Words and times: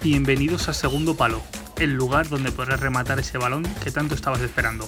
Bienvenidos 0.00 0.68
a 0.68 0.74
Segundo 0.74 1.16
Palo, 1.16 1.42
el 1.80 1.94
lugar 1.94 2.28
donde 2.28 2.52
podrás 2.52 2.78
rematar 2.78 3.18
ese 3.18 3.36
balón 3.36 3.64
que 3.82 3.90
tanto 3.90 4.14
estabas 4.14 4.40
esperando. 4.42 4.84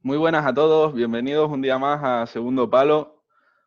Muy 0.00 0.16
buenas 0.16 0.46
a 0.46 0.54
todos, 0.54 0.94
bienvenidos 0.94 1.50
un 1.50 1.60
día 1.60 1.78
más 1.78 2.00
a 2.02 2.26
Segundo 2.32 2.70
Palo. 2.70 3.24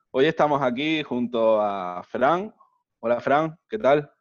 Hoy 0.10 0.26
estamos 0.26 0.60
aquí 0.64 1.04
junto 1.04 1.62
a 1.62 2.02
Fran. 2.02 2.52
Hola 3.00 3.22
Fran, 3.22 3.60
¿qué 3.70 3.78
tal? 3.78 4.12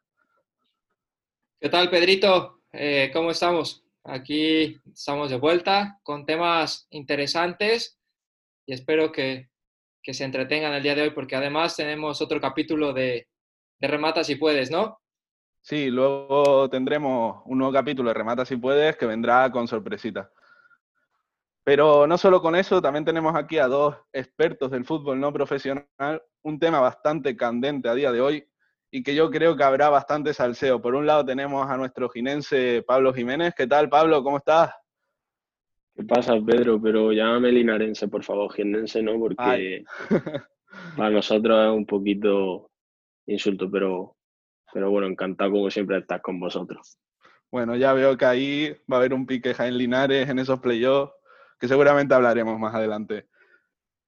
¿Qué 1.59 1.69
tal 1.69 1.89
Pedrito? 1.89 2.61
Eh, 2.71 3.09
¿Cómo 3.11 3.31
estamos? 3.31 3.83
Aquí 4.03 4.79
estamos 4.93 5.31
de 5.31 5.37
vuelta 5.37 5.99
con 6.03 6.27
temas 6.27 6.85
interesantes 6.91 7.99
y 8.67 8.73
espero 8.73 9.11
que, 9.11 9.50
se 10.03 10.23
entretengan 10.23 10.73
el 10.73 10.83
día 10.83 10.95
de 10.95 11.03
hoy 11.03 11.09
porque 11.11 11.35
además 11.35 11.75
tenemos 11.75 12.21
otro 12.21 12.41
capítulo 12.41 12.93
de, 12.93 13.27
de 13.79 13.87
Remata 13.87 14.23
si 14.23 14.35
puedes, 14.35 14.71
¿no? 14.71 14.99
Sí, 15.61 15.91
luego 15.91 16.69
tendremos 16.69 17.43
un 17.45 17.59
nuevo 17.59 17.71
capítulo 17.71 18.09
de 18.09 18.15
Remata 18.15 18.45
si 18.45 18.57
puedes 18.57 18.97
que 18.97 19.05
vendrá 19.05 19.51
con 19.51 19.67
sorpresita. 19.67 20.31
Pero 21.63 22.07
no 22.07 22.17
solo 22.17 22.41
con 22.41 22.55
eso, 22.55 22.81
también 22.81 23.05
tenemos 23.05 23.35
aquí 23.35 23.59
a 23.59 23.67
dos 23.67 23.95
expertos 24.11 24.71
del 24.71 24.85
fútbol 24.85 25.19
no 25.19 25.31
profesional, 25.31 26.23
un 26.41 26.59
tema 26.59 26.79
bastante 26.79 27.37
candente 27.37 27.87
a 27.87 27.93
día 27.93 28.11
de 28.11 28.21
hoy 28.21 28.47
y 28.89 29.03
que 29.03 29.13
yo 29.13 29.29
creo 29.29 29.55
que 29.55 29.63
habrá 29.63 29.89
bastante 29.89 30.33
salseo. 30.33 30.81
Por 30.81 30.95
un 30.95 31.05
lado 31.05 31.23
tenemos 31.23 31.69
a 31.69 31.77
nuestro 31.77 32.09
jinense 32.09 32.83
Pablo 32.85 33.13
Jiménez. 33.13 33.53
¿Qué 33.55 33.67
tal, 33.67 33.89
Pablo? 33.89 34.23
¿Cómo 34.23 34.37
estás? 34.37 34.71
¿Qué 35.95 36.03
pasa, 36.03 36.39
Pedro? 36.45 36.81
Pero 36.81 37.11
llámame 37.11 37.51
linarense, 37.51 38.07
por 38.07 38.23
favor, 38.23 38.53
jinense 38.53 39.01
no, 39.03 39.19
porque 39.19 39.83
para 40.97 41.09
nosotros 41.09 41.65
es 41.65 41.71
un 41.71 41.85
poquito 41.85 42.71
insulto, 43.27 43.69
pero, 43.69 44.15
pero 44.73 44.89
bueno, 44.89 45.07
encantado 45.07 45.51
como 45.51 45.69
siempre 45.69 45.97
de 45.97 46.01
estar 46.01 46.21
con 46.21 46.39
vosotros. 46.39 46.97
Bueno, 47.51 47.75
ya 47.75 47.91
veo 47.93 48.15
que 48.17 48.25
ahí 48.25 48.69
va 48.91 48.95
a 48.95 48.99
haber 48.99 49.13
un 49.13 49.25
pique 49.25 49.53
en 49.59 49.77
Linares 49.77 50.29
en 50.29 50.39
esos 50.39 50.59
playoffs 50.59 51.13
que 51.59 51.67
seguramente 51.67 52.13
hablaremos 52.13 52.57
más 52.57 52.73
adelante. 52.73 53.27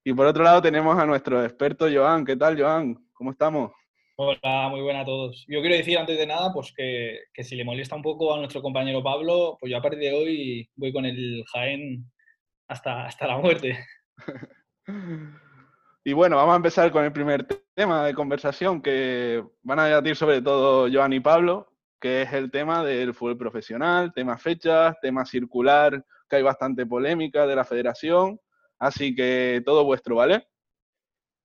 Y 0.06 0.14
por 0.14 0.26
otro 0.26 0.44
lado 0.44 0.62
tenemos 0.62 0.98
a 0.98 1.06
nuestro 1.06 1.44
experto 1.44 1.88
Joan. 1.94 2.26
¿Qué 2.26 2.36
tal, 2.36 2.60
Joan? 2.60 2.98
¿Cómo 3.14 3.32
estamos? 3.32 3.72
Hola, 4.26 4.70
muy 4.70 4.82
buena 4.82 5.02
a 5.02 5.06
todos. 5.06 5.46
Yo 5.48 5.62
quiero 5.62 5.76
decir 5.76 5.98
antes 5.98 6.18
de 6.18 6.26
nada 6.26 6.52
pues 6.54 6.74
que, 6.76 7.20
que, 7.34 7.44
si 7.44 7.56
le 7.56 7.66
molesta 7.66 7.96
un 7.96 8.02
poco 8.02 8.34
a 8.34 8.38
nuestro 8.38 8.62
compañero 8.62 9.04
Pablo, 9.04 9.58
pues 9.60 9.72
yo 9.72 9.78
a 9.78 9.82
partir 9.82 10.00
de 10.00 10.14
hoy 10.14 10.70
voy 10.76 10.94
con 10.94 11.06
el 11.06 11.44
Jaén 11.52 12.12
hasta, 12.68 13.06
hasta 13.06 13.28
la 13.28 13.38
muerte. 13.38 13.78
y 16.04 16.14
bueno, 16.14 16.38
vamos 16.38 16.54
a 16.54 16.58
empezar 16.58 16.92
con 16.92 17.04
el 17.04 17.12
primer 17.12 17.46
tema 17.76 18.06
de 18.06 18.14
conversación 18.14 18.82
que 18.82 19.44
van 19.62 19.80
a 19.80 19.86
debatir 19.86 20.16
sobre 20.16 20.42
todo 20.42 20.90
Joan 20.92 21.14
y 21.14 21.20
Pablo, 21.20 21.74
que 22.00 22.22
es 22.22 22.34
el 22.34 22.52
tema 22.52 22.84
del 22.84 23.14
fútbol 23.14 23.38
profesional, 23.38 24.14
tema 24.14 24.38
fechas, 24.38 24.96
tema 25.02 25.26
circular 25.26 26.04
hay 26.36 26.44
bastante 26.44 26.86
polémica 26.86 27.48
de 27.48 27.56
la 27.56 27.66
federación, 27.66 28.40
así 28.80 29.16
que 29.16 29.62
todo 29.66 29.86
vuestro, 29.86 30.16
¿vale? 30.16 30.48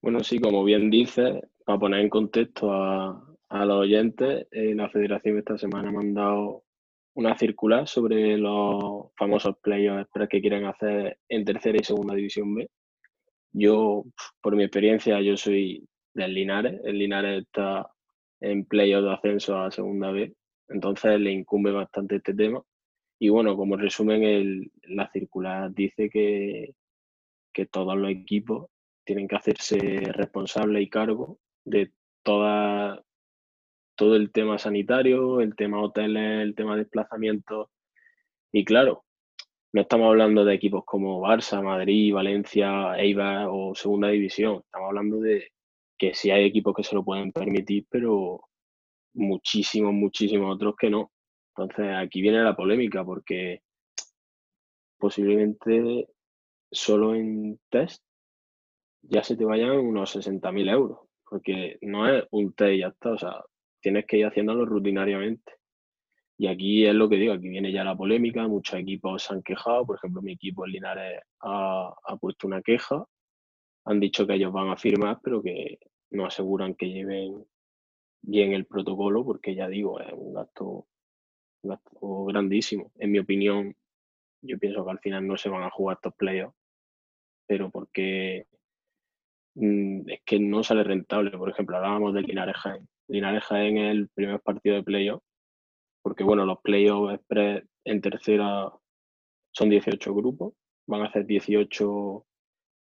Bueno, 0.01 0.23
sí, 0.23 0.39
como 0.39 0.65
bien 0.65 0.91
dice, 0.91 1.43
para 1.69 1.81
poner 1.81 2.01
en 2.01 2.09
contexto 2.09 2.73
a, 2.73 3.37
los 3.67 3.77
oyentes, 3.77 4.47
eh, 4.53 4.75
la 4.75 4.89
federación 4.89 5.37
esta 5.37 5.59
semana 5.59 5.91
ha 5.91 5.93
mandado 5.93 6.65
una 7.13 7.37
circular 7.37 7.87
sobre 7.87 8.39
los 8.39 9.13
famosos 9.19 9.59
playoffs 9.61 10.09
que 10.31 10.41
quieren 10.41 10.65
hacer 10.65 11.19
en 11.29 11.45
tercera 11.45 11.77
y 11.79 11.85
segunda 11.85 12.15
división 12.15 12.55
B. 12.55 12.71
Yo, 13.53 14.05
por 14.41 14.57
mi 14.57 14.63
experiencia, 14.63 15.21
yo 15.21 15.37
soy 15.37 15.87
del 16.15 16.33
Linares. 16.33 16.81
El 16.85 17.01
Linares 17.01 17.43
está 17.43 17.87
en 18.41 18.65
playoffs 18.65 19.05
de 19.05 19.13
ascenso 19.13 19.59
a 19.59 19.71
segunda 19.71 20.11
B, 20.11 20.35
entonces 20.69 21.21
le 21.21 21.33
incumbe 21.33 21.71
bastante 21.71 22.17
este 22.17 22.33
tema. 22.33 22.63
Y 23.19 23.29
bueno, 23.29 23.59
como 23.59 23.77
resumen, 23.77 24.23
el, 24.23 24.73
la 24.85 25.11
circular 25.11 25.71
dice 25.75 26.09
que, 26.09 26.73
que 27.53 27.67
todos 27.67 27.95
los 27.95 28.11
equipos 28.11 28.71
tienen 29.05 29.29
que 29.29 29.37
hacerse 29.37 29.79
responsables 30.15 30.83
y 30.83 30.89
cargo 30.89 31.39
de 31.69 31.93
toda, 32.23 33.03
todo 33.97 34.17
el 34.17 34.33
tema 34.33 34.59
sanitario, 34.59 35.41
el 35.41 35.57
tema 35.57 35.83
hoteles, 35.83 36.43
el 36.43 36.55
tema 36.55 36.77
desplazamiento. 36.77 37.71
Y 38.53 38.65
claro, 38.65 39.05
no 39.73 39.83
estamos 39.83 40.09
hablando 40.09 40.45
de 40.45 40.55
equipos 40.55 40.85
como 40.85 41.21
Barça, 41.21 41.63
Madrid, 41.63 42.15
Valencia, 42.15 42.97
Eibar 42.99 43.49
o 43.51 43.75
Segunda 43.75 44.09
División. 44.09 44.63
Estamos 44.65 44.89
hablando 44.89 45.21
de 45.21 45.53
que 45.99 46.15
sí 46.15 46.31
hay 46.31 46.45
equipos 46.45 46.75
que 46.75 46.85
se 46.85 46.95
lo 46.95 47.05
pueden 47.05 47.33
permitir, 47.33 47.87
pero 47.91 48.41
muchísimos, 49.15 49.93
muchísimos 49.93 50.55
otros 50.55 50.75
que 50.79 50.91
no. 50.91 51.13
Entonces 51.57 51.87
aquí 51.97 52.23
viene 52.23 52.43
la 52.43 52.57
polémica 52.57 53.05
porque 53.05 53.63
posiblemente 54.99 56.09
solo 56.71 57.15
en 57.15 57.59
test 57.71 58.03
ya 59.03 59.23
se 59.23 59.37
te 59.37 59.45
vayan 59.45 59.79
unos 59.79 60.17
60.000 60.17 60.71
euros, 60.71 61.01
porque 61.29 61.79
no 61.83 62.09
es 62.09 62.25
un 62.31 62.53
test 62.55 62.73
y 62.75 62.79
ya 62.81 62.89
está, 62.89 63.13
o 63.13 63.19
sea, 63.19 63.43
tienes 63.81 64.07
que 64.07 64.19
ir 64.19 64.27
haciéndolo 64.27 64.65
rutinariamente. 64.67 65.53
Y 66.39 66.47
aquí 66.47 66.87
es 66.87 66.95
lo 66.95 67.09
que 67.09 67.17
digo, 67.17 67.33
aquí 67.33 67.49
viene 67.49 67.73
ya 67.73 67.85
la 67.85 67.97
polémica, 67.97 68.47
muchos 68.47 68.79
equipos 68.79 69.25
se 69.25 69.35
han 69.35 69.43
quejado, 69.43 69.87
por 69.87 69.97
ejemplo 69.97 70.23
mi 70.23 70.33
equipo 70.33 70.65
en 70.65 70.73
Linares 70.73 71.21
ha, 71.41 71.93
ha 72.05 72.17
puesto 72.17 72.47
una 72.47 72.63
queja, 72.63 73.05
han 73.85 74.01
dicho 74.01 74.27
que 74.27 74.35
ellos 74.35 74.53
van 74.53 74.71
a 74.71 74.77
firmar, 74.77 75.19
pero 75.23 75.43
que 75.43 75.79
no 76.11 76.27
aseguran 76.27 76.75
que 76.75 76.91
lleven 76.91 77.45
bien 78.23 78.53
el 78.53 78.67
protocolo, 78.67 79.25
porque 79.25 79.55
ya 79.55 79.69
digo, 79.69 80.01
es 80.01 80.13
un 80.13 80.35
gasto 80.35 80.87
grandísimo. 81.63 82.93
En 82.97 83.13
mi 83.13 83.19
opinión, 83.19 83.75
yo 84.43 84.59
pienso 84.59 84.85
que 84.85 84.91
al 84.91 85.01
final 85.01 85.27
no 85.27 85.37
se 85.37 85.49
van 85.49 85.63
a 85.63 85.71
jugar 85.71 85.97
estos 85.97 86.15
playoffs, 86.15 86.57
pero 87.47 87.71
porque 87.71 88.47
es 89.61 90.21
que 90.25 90.39
no 90.39 90.63
sale 90.63 90.85
rentable. 90.85 91.31
Por 91.37 91.51
ejemplo, 91.51 91.77
hablábamos 91.77 92.15
de 92.15 92.23
Linares 92.23 92.57
Jaén. 92.57 92.89
Linares 93.09 93.45
Jaén 93.45 93.79
es 93.79 93.91
el 93.91 94.09
primer 94.09 94.41
partido 94.41 94.77
de 94.77 94.83
playoff, 94.83 95.23
porque 96.03 96.25
bueno, 96.25 96.45
los 96.45 96.61
playoffs 96.61 97.21
en 97.85 98.01
tercera 98.01 98.71
son 99.53 99.71
18 99.71 100.15
grupos, 100.15 100.55
van 100.87 101.03
a 101.03 101.07
hacer 101.07 101.27
18 101.27 102.25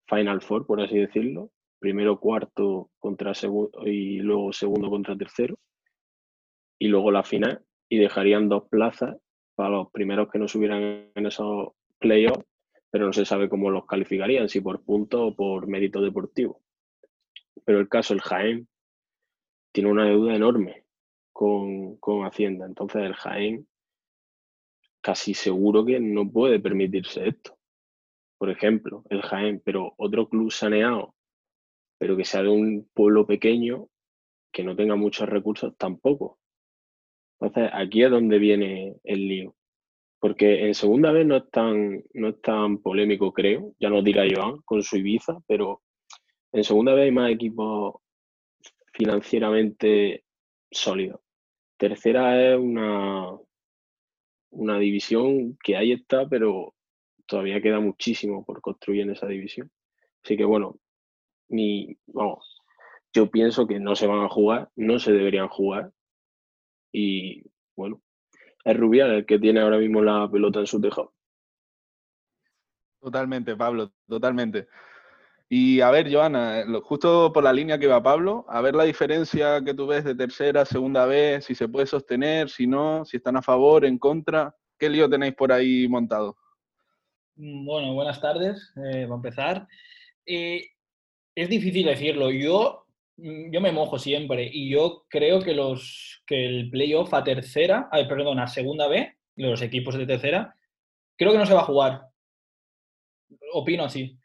Final 0.07 0.41
Four, 0.41 0.65
por 0.65 0.81
así 0.81 0.97
decirlo. 0.97 1.51
Primero, 1.79 2.19
cuarto 2.19 2.89
contra 2.99 3.33
segundo 3.33 3.85
y 3.85 4.19
luego 4.19 4.53
segundo 4.53 4.89
contra 4.89 5.17
tercero. 5.17 5.55
Y 6.79 6.87
luego 6.87 7.11
la 7.11 7.23
final, 7.23 7.63
y 7.89 7.97
dejarían 7.97 8.49
dos 8.49 8.67
plazas 8.69 9.17
para 9.55 9.69
los 9.69 9.91
primeros 9.91 10.29
que 10.31 10.39
no 10.39 10.47
subieran 10.47 11.11
en 11.13 11.25
esos 11.25 11.69
playoffs, 11.99 12.45
pero 12.89 13.05
no 13.05 13.13
se 13.13 13.25
sabe 13.25 13.49
cómo 13.49 13.69
los 13.69 13.85
calificarían, 13.85 14.49
si 14.49 14.61
por 14.61 14.83
puntos 14.83 15.21
o 15.21 15.35
por 15.35 15.67
mérito 15.67 16.01
deportivo. 16.01 16.62
Pero 17.65 17.79
el 17.79 17.89
caso, 17.89 18.13
el 18.13 18.21
Jaén, 18.21 18.67
tiene 19.71 19.89
una 19.89 20.05
deuda 20.05 20.35
enorme 20.35 20.85
con, 21.31 21.97
con 21.97 22.25
Hacienda. 22.25 22.65
Entonces 22.65 23.01
el 23.03 23.13
Jaén 23.13 23.67
casi 25.03 25.33
seguro 25.33 25.85
que 25.85 25.99
no 25.99 26.31
puede 26.31 26.59
permitirse 26.59 27.27
esto. 27.27 27.57
Por 28.37 28.49
ejemplo, 28.49 29.03
el 29.09 29.21
Jaén, 29.21 29.61
pero 29.63 29.93
otro 29.97 30.29
club 30.29 30.51
saneado, 30.51 31.13
pero 31.97 32.17
que 32.17 32.25
sea 32.25 32.41
de 32.41 32.49
un 32.49 32.89
pueblo 32.93 33.27
pequeño, 33.27 33.89
que 34.51 34.63
no 34.63 34.75
tenga 34.75 34.95
muchos 34.95 35.29
recursos 35.29 35.75
tampoco. 35.77 36.39
Entonces, 37.39 37.71
aquí 37.73 38.03
es 38.03 38.11
donde 38.11 38.39
viene 38.39 38.95
el 39.03 39.27
lío. 39.27 39.55
Porque 40.19 40.67
en 40.67 40.73
segunda 40.73 41.11
vez 41.11 41.25
no 41.25 41.35
es 41.35 41.51
tan, 41.51 42.01
no 42.13 42.29
es 42.29 42.41
tan 42.41 42.77
polémico, 42.77 43.33
creo, 43.33 43.73
ya 43.79 43.89
no 43.89 44.01
dirá 44.01 44.23
Joan 44.29 44.61
con 44.63 44.81
su 44.81 44.97
Ibiza, 44.97 45.39
pero 45.47 45.82
en 46.53 46.63
segunda 46.63 46.93
vez 46.93 47.05
hay 47.05 47.11
más 47.11 47.31
equipos 47.31 47.95
financieramente 48.93 50.23
sólidos. 50.71 51.19
Tercera 51.77 52.41
es 52.41 52.57
una, 52.59 53.31
una 54.51 54.77
división 54.77 55.57
que 55.63 55.75
ahí 55.75 55.91
está, 55.91 56.27
pero 56.29 56.75
todavía 57.25 57.61
queda 57.61 57.79
muchísimo 57.79 58.45
por 58.45 58.61
construir 58.61 59.01
en 59.01 59.11
esa 59.11 59.27
división. 59.27 59.69
Así 60.23 60.37
que 60.37 60.45
bueno, 60.45 60.77
mi, 61.49 61.97
vamos, 62.05 62.61
yo 63.13 63.29
pienso 63.29 63.67
que 63.67 63.79
no 63.79 63.95
se 63.95 64.07
van 64.07 64.21
a 64.21 64.29
jugar, 64.29 64.69
no 64.75 64.99
se 64.99 65.11
deberían 65.11 65.49
jugar, 65.49 65.91
y 66.91 67.43
bueno, 67.75 68.01
es 68.63 68.77
Rubial 68.77 69.11
el 69.11 69.25
que 69.25 69.39
tiene 69.39 69.59
ahora 69.59 69.79
mismo 69.79 70.01
la 70.01 70.29
pelota 70.31 70.59
en 70.59 70.67
su 70.67 70.79
tejado. 70.79 71.13
Totalmente, 73.01 73.55
Pablo, 73.55 73.91
totalmente. 74.07 74.67
Y 75.55 75.81
a 75.81 75.91
ver, 75.91 76.11
Joana, 76.11 76.65
justo 76.81 77.31
por 77.31 77.43
la 77.43 77.53
línea 77.53 77.77
que 77.77 77.85
va 77.85 78.01
Pablo, 78.01 78.43
a 78.49 78.59
ver 78.59 78.73
la 78.73 78.85
diferencia 78.85 79.63
que 79.63 79.75
tú 79.75 79.85
ves 79.85 80.03
de 80.03 80.15
tercera, 80.15 80.65
segunda 80.65 81.05
vez, 81.05 81.45
si 81.45 81.53
se 81.53 81.67
puede 81.67 81.85
sostener, 81.85 82.49
si 82.49 82.65
no, 82.65 83.05
si 83.05 83.17
están 83.17 83.37
a 83.37 83.41
favor, 83.43 83.85
en 83.85 83.99
contra. 83.99 84.55
¿Qué 84.79 84.89
lío 84.89 85.07
tenéis 85.07 85.35
por 85.35 85.51
ahí 85.51 85.87
montado? 85.87 86.35
Bueno, 87.35 87.93
buenas 87.93 88.19
tardes, 88.19 88.73
eh, 88.77 89.05
va 89.05 89.13
a 89.13 89.17
empezar. 89.17 89.67
Eh, 90.25 90.69
es 91.35 91.49
difícil 91.49 91.85
decirlo. 91.85 92.31
Yo, 92.31 92.87
mm, 93.17 93.51
yo 93.51 93.61
me 93.61 93.71
mojo 93.71 93.99
siempre 93.99 94.49
y 94.51 94.71
yo 94.71 95.05
creo 95.07 95.39
que, 95.39 95.53
los, 95.53 96.23
que 96.25 96.47
el 96.47 96.71
playoff 96.71 97.13
a 97.13 97.23
tercera, 97.23 97.89
ay, 97.91 98.07
perdón, 98.07 98.39
a 98.39 98.47
segunda 98.47 98.87
B, 98.87 99.17
los 99.35 99.61
equipos 99.61 99.99
de 99.99 100.07
tercera, 100.07 100.55
creo 101.15 101.31
que 101.31 101.37
no 101.37 101.45
se 101.45 101.53
va 101.53 101.61
a 101.61 101.65
jugar. 101.65 102.07
Opino 103.53 103.83
así. 103.83 104.17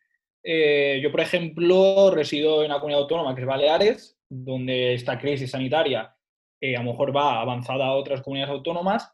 Eh, 0.42 1.00
yo, 1.02 1.10
por 1.10 1.20
ejemplo, 1.20 2.10
resido 2.10 2.62
en 2.62 2.70
una 2.70 2.80
comunidad 2.80 3.02
autónoma 3.02 3.34
que 3.34 3.42
es 3.42 3.46
Baleares, 3.46 4.18
donde 4.28 4.94
esta 4.94 5.18
crisis 5.18 5.50
sanitaria 5.50 6.14
eh, 6.60 6.76
a 6.76 6.82
lo 6.82 6.92
mejor 6.92 7.14
va 7.14 7.40
avanzada 7.40 7.86
a 7.86 7.94
otras 7.94 8.22
comunidades 8.22 8.54
autónomas. 8.54 9.10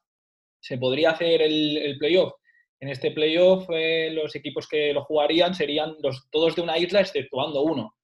Se 0.61 0.79
podría 0.79 1.11
hacer 1.11 1.43
el, 1.43 1.97
playoff. 1.99 2.35
En 2.81 2.89
este 2.89 3.11
playoff, 3.11 3.67
eh, 3.71 4.11
los 4.13 4.35
equipos 4.35 4.69
que 4.69 4.93
lo 4.93 5.05
jugarían 5.05 5.55
serían 5.55 5.97
los, 6.03 6.29
todos 6.31 6.57
de 6.57 6.63
una 6.63 6.79
isla, 6.79 7.01
exceptuando 7.01 7.63
uno. 7.63 7.95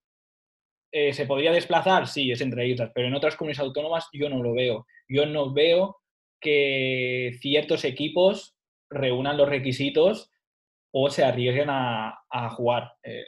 ¿Se 0.93 1.25
podría 1.25 1.53
desplazar? 1.53 2.09
Sí, 2.09 2.33
es 2.33 2.41
entre 2.41 2.67
islas, 2.67 2.91
pero 2.93 3.07
en 3.07 3.15
otras 3.15 3.37
comunidades 3.37 3.65
autónomas 3.65 4.09
yo 4.13 4.29
no 4.29 4.43
lo 4.43 4.55
veo. 4.55 4.87
Yo 5.09 5.25
no 5.25 5.53
veo 5.53 5.99
que 6.41 7.37
ciertos 7.41 7.85
equipos 7.85 8.57
reúnan 8.91 9.37
los 9.37 9.49
requisitos 9.49 10.33
o 10.93 11.11
se 11.11 11.25
arriesguen 11.25 11.69
a, 11.71 12.51
jugar. 12.51 12.93
Eh, 13.03 13.25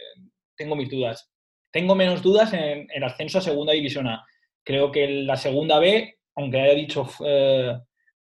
tengo 0.57 0.77
mis 0.77 0.91
dudas. 0.91 1.31
Tengo 1.71 1.95
menos 1.95 2.23
dudas 2.23 2.53
en 2.53 2.87
el 2.93 3.05
ascenso 3.05 3.39
a 3.39 3.43
Segunda 3.43 3.73
División 3.73 4.07
A. 4.07 4.25
Creo 4.65 4.91
que 4.93 5.09
la 5.09 5.37
Segunda 5.37 5.79
B, 5.79 6.19
aunque 6.37 6.61
haya 6.61 6.75
dicho 6.75 7.09
eh, 7.25 7.79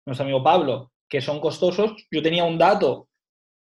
nuestro 0.06 0.24
amigo 0.24 0.44
Pablo 0.44 0.92
que 1.08 1.22
son 1.22 1.40
costosos, 1.40 2.08
yo 2.12 2.22
tenía 2.22 2.44
un 2.44 2.60
dato, 2.60 3.10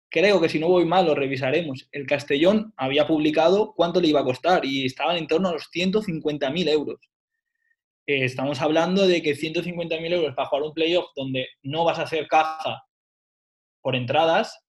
creo 0.09 0.41
que 0.41 0.49
si 0.49 0.59
no 0.59 0.67
voy 0.67 0.83
mal 0.83 1.05
lo 1.05 1.15
revisaremos. 1.15 1.87
El 1.93 2.05
Castellón 2.05 2.73
había 2.75 3.07
publicado 3.07 3.73
cuánto 3.73 4.01
le 4.01 4.09
iba 4.09 4.19
a 4.19 4.25
costar 4.25 4.65
y 4.65 4.85
estaban 4.85 5.15
en 5.15 5.27
torno 5.27 5.49
a 5.49 5.53
los 5.53 5.69
150.000 5.73 6.69
euros. 6.69 6.99
Eh, 8.05 8.25
estamos 8.25 8.61
hablando 8.61 9.07
de 9.07 9.21
que 9.21 9.35
150.000 9.35 10.13
euros 10.13 10.35
para 10.35 10.49
jugar 10.49 10.63
un 10.63 10.73
playoff 10.73 11.07
donde 11.15 11.47
no 11.63 11.85
vas 11.85 11.99
a 11.99 12.03
hacer 12.03 12.27
caja 12.27 12.83
por 13.81 13.95
entradas 13.95 14.66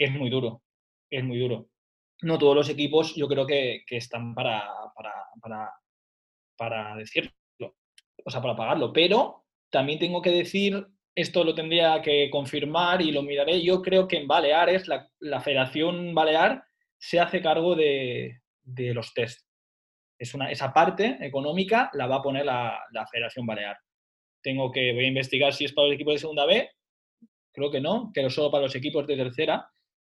es 0.00 0.10
muy 0.10 0.30
duro, 0.30 0.62
es 1.10 1.22
muy 1.22 1.38
duro. 1.38 1.68
No 2.22 2.38
todos 2.38 2.56
los 2.56 2.68
equipos 2.70 3.14
yo 3.14 3.28
creo 3.28 3.46
que, 3.46 3.84
están 3.88 4.34
para, 4.34 4.66
para, 5.42 5.72
para, 6.56 6.96
decirlo, 6.96 7.30
o 8.24 8.30
sea, 8.30 8.40
para 8.40 8.56
pagarlo, 8.56 8.92
pero 8.92 9.44
también 9.70 9.98
tengo 9.98 10.22
que 10.22 10.30
decir, 10.30 10.86
esto 11.14 11.44
lo 11.44 11.54
tendría 11.54 12.00
que 12.00 12.30
confirmar 12.30 13.02
y 13.02 13.12
lo 13.12 13.22
miraré, 13.22 13.62
yo 13.62 13.82
creo 13.82 14.08
que 14.08 14.16
en 14.16 14.26
Baleares, 14.26 14.88
la, 14.88 15.08
la 15.20 15.40
Federación 15.40 16.14
Balear 16.14 16.64
se 16.98 17.20
hace 17.20 17.42
cargo 17.42 17.74
de, 17.74 18.40
de 18.62 18.94
los 18.94 19.12
test. 19.12 19.46
Es 20.18 20.34
una, 20.34 20.50
esa 20.50 20.72
parte 20.72 21.18
económica 21.20 21.90
la 21.92 22.06
va 22.06 22.16
a 22.16 22.22
poner 22.22 22.46
la, 22.46 22.78
la 22.92 23.06
Federación 23.06 23.46
Balear. 23.46 23.78
Tengo 24.42 24.70
que, 24.70 24.92
voy 24.94 25.04
a 25.04 25.08
investigar 25.08 25.52
si 25.52 25.66
es 25.66 25.72
para 25.74 25.88
los 25.88 25.94
equipos 25.94 26.14
de 26.14 26.20
segunda 26.20 26.46
B, 26.46 26.70
creo 27.52 27.70
que 27.70 27.80
no, 27.80 28.10
que 28.14 28.28
solo 28.30 28.50
para 28.50 28.64
los 28.64 28.74
equipos 28.74 29.06
de 29.06 29.16
tercera, 29.16 29.70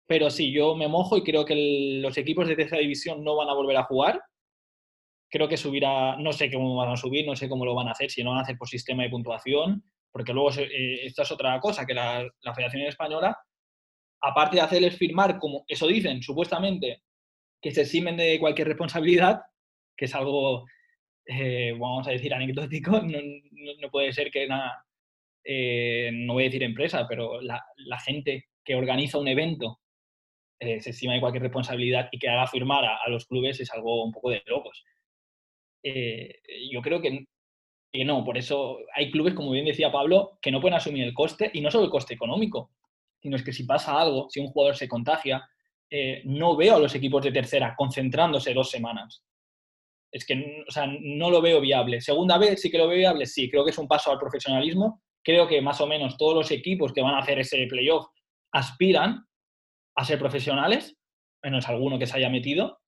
pero 0.08 0.30
sí, 0.30 0.52
yo 0.54 0.74
me 0.76 0.88
mojo 0.88 1.18
y 1.18 1.24
creo 1.24 1.44
que 1.44 2.00
los 2.02 2.18
equipos 2.18 2.48
de 2.48 2.56
tercera 2.56 2.82
división 2.82 3.24
no 3.24 3.36
van 3.36 3.50
a 3.50 3.54
volver 3.54 3.76
a 3.76 3.84
jugar. 3.84 4.22
Creo 5.30 5.50
que 5.50 5.58
subirá, 5.58 6.16
no 6.16 6.32
sé 6.32 6.50
cómo 6.50 6.78
van 6.78 6.92
a 6.92 6.98
subir, 6.98 7.26
no 7.28 7.36
sé 7.36 7.50
cómo 7.50 7.66
lo 7.66 7.76
van 7.76 7.90
a 7.90 7.92
hacer, 7.92 8.10
si 8.10 8.24
no 8.24 8.30
van 8.30 8.40
a 8.40 8.42
hacer 8.44 8.58
por 8.58 8.70
sistema 8.70 9.04
de 9.04 9.10
puntuación, 9.10 9.84
porque 10.10 10.32
luego 10.34 10.50
eh, 10.58 11.06
esta 11.06 11.24
es 11.24 11.32
otra 11.32 11.60
cosa, 11.60 11.86
que 11.86 11.94
la, 11.94 12.26
Federación 12.56 12.84
Española, 12.84 13.38
aparte 14.22 14.56
de 14.56 14.62
hacerles 14.62 14.96
firmar, 14.98 15.38
como 15.38 15.66
eso 15.68 15.88
dicen, 15.88 16.24
supuestamente, 16.24 17.04
que 17.62 17.72
se 17.72 17.82
eximen 17.82 18.16
de 18.16 18.40
cualquier 18.40 18.70
responsabilidad, 18.70 19.42
que 19.98 20.06
es 20.06 20.16
algo, 20.16 20.66
eh, 21.26 21.74
vamos 21.78 22.08
a 22.08 22.12
decir, 22.12 22.34
anecdótico, 22.34 22.92
no, 23.02 23.90
puede 23.92 24.14
ser 24.14 24.32
que 24.32 24.48
nada, 24.48 24.86
eh, 25.44 26.12
no 26.14 26.34
voy 26.34 26.44
a 26.44 26.46
decir 26.46 26.64
empresa, 26.64 27.06
pero 27.10 27.42
la 27.42 28.00
gente 28.06 28.46
que 28.64 28.76
organiza 28.76 29.18
un 29.18 29.28
evento 29.28 29.80
eh, 30.60 30.82
se 30.82 30.90
estima 30.90 31.14
de 31.14 31.20
cualquier 31.20 31.44
responsabilidad 31.44 32.10
y 32.12 32.18
que 32.18 32.30
haga 32.30 32.48
firmar 32.48 32.84
a, 32.86 33.10
los 33.10 33.28
clubes 33.28 33.60
es 33.60 33.72
algo 33.72 34.04
un 34.04 34.12
poco 34.12 34.32
de 34.32 34.42
locos. 34.48 34.84
Eh, 35.84 36.42
yo 36.72 36.82
creo 36.82 37.00
que, 37.00 37.26
no, 38.06 38.24
por 38.24 38.38
eso 38.38 38.80
hay 38.96 39.12
clubes, 39.12 39.34
como 39.34 39.52
bien 39.52 39.66
decía 39.66 39.92
Pablo, 39.92 40.40
que 40.42 40.52
no 40.52 40.60
pueden 40.60 40.76
asumir 40.76 41.04
el 41.04 41.14
coste, 41.14 41.52
y 41.54 41.62
no 41.62 41.70
solo 41.70 41.86
el 41.86 41.92
coste 41.92 42.16
económico, 42.16 42.72
sino 43.22 43.36
es 43.36 43.44
que 43.44 43.54
si 43.54 43.64
pasa 43.66 44.00
algo, 44.00 44.28
si 44.30 44.40
un 44.40 44.48
jugador 44.48 44.76
se 44.76 44.88
contagia, 44.88 45.48
eh, 45.90 46.22
no 46.26 46.56
veo 46.56 46.76
a 46.76 46.80
los 46.80 46.94
equipos 46.96 47.24
de 47.24 47.32
tercera 47.32 47.76
concentrándose 47.78 48.54
dos 48.54 48.70
semanas. 48.70 49.24
Es 50.12 50.26
que 50.26 50.64
o 50.68 50.72
sea, 50.72 50.88
no 50.88 51.30
lo 51.30 51.42
veo 51.42 51.62
viable. 51.62 52.02
Segunda 52.02 52.38
vez 52.38 52.62
sí 52.62 52.72
que 52.72 52.78
lo 52.78 52.88
veo 52.88 52.98
viable, 52.98 53.26
sí, 53.26 53.50
creo 53.50 53.64
que 53.64 53.72
es 53.72 53.78
un 53.78 53.88
paso 53.88 54.12
al 54.12 54.20
profesionalismo. 54.20 55.02
Creo 55.24 55.48
que 55.48 55.62
más 55.62 55.80
o 55.82 55.88
menos 55.88 56.18
todos 56.18 56.34
los 56.34 56.52
equipos 56.52 56.94
que 56.94 57.02
van 57.02 57.16
a 57.16 57.20
hacer 57.20 57.40
ese 57.40 57.68
playoff 57.68 58.08
aspiran 58.52 59.27
a 59.98 60.06
ser 60.06 60.20
profesionales, 60.20 60.96
menos 61.44 61.68
alguno 61.68 61.98
que 61.98 62.06
se 62.06 62.18
haya 62.18 62.30
metido, 62.30 62.80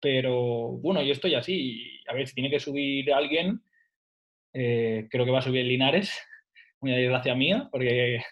pero 0.00 0.68
bueno, 0.68 1.02
yo 1.02 1.12
estoy 1.12 1.34
así. 1.34 2.00
A 2.08 2.14
ver, 2.14 2.28
si 2.28 2.34
tiene 2.34 2.50
que 2.50 2.60
subir 2.60 3.12
alguien, 3.12 3.60
eh, 4.52 5.08
creo 5.10 5.24
que 5.24 5.32
va 5.32 5.40
a 5.40 5.42
subir 5.42 5.64
Linares, 5.64 6.16
muy 6.80 6.92
desgracia 6.92 7.34
mía, 7.34 7.68
porque 7.72 8.22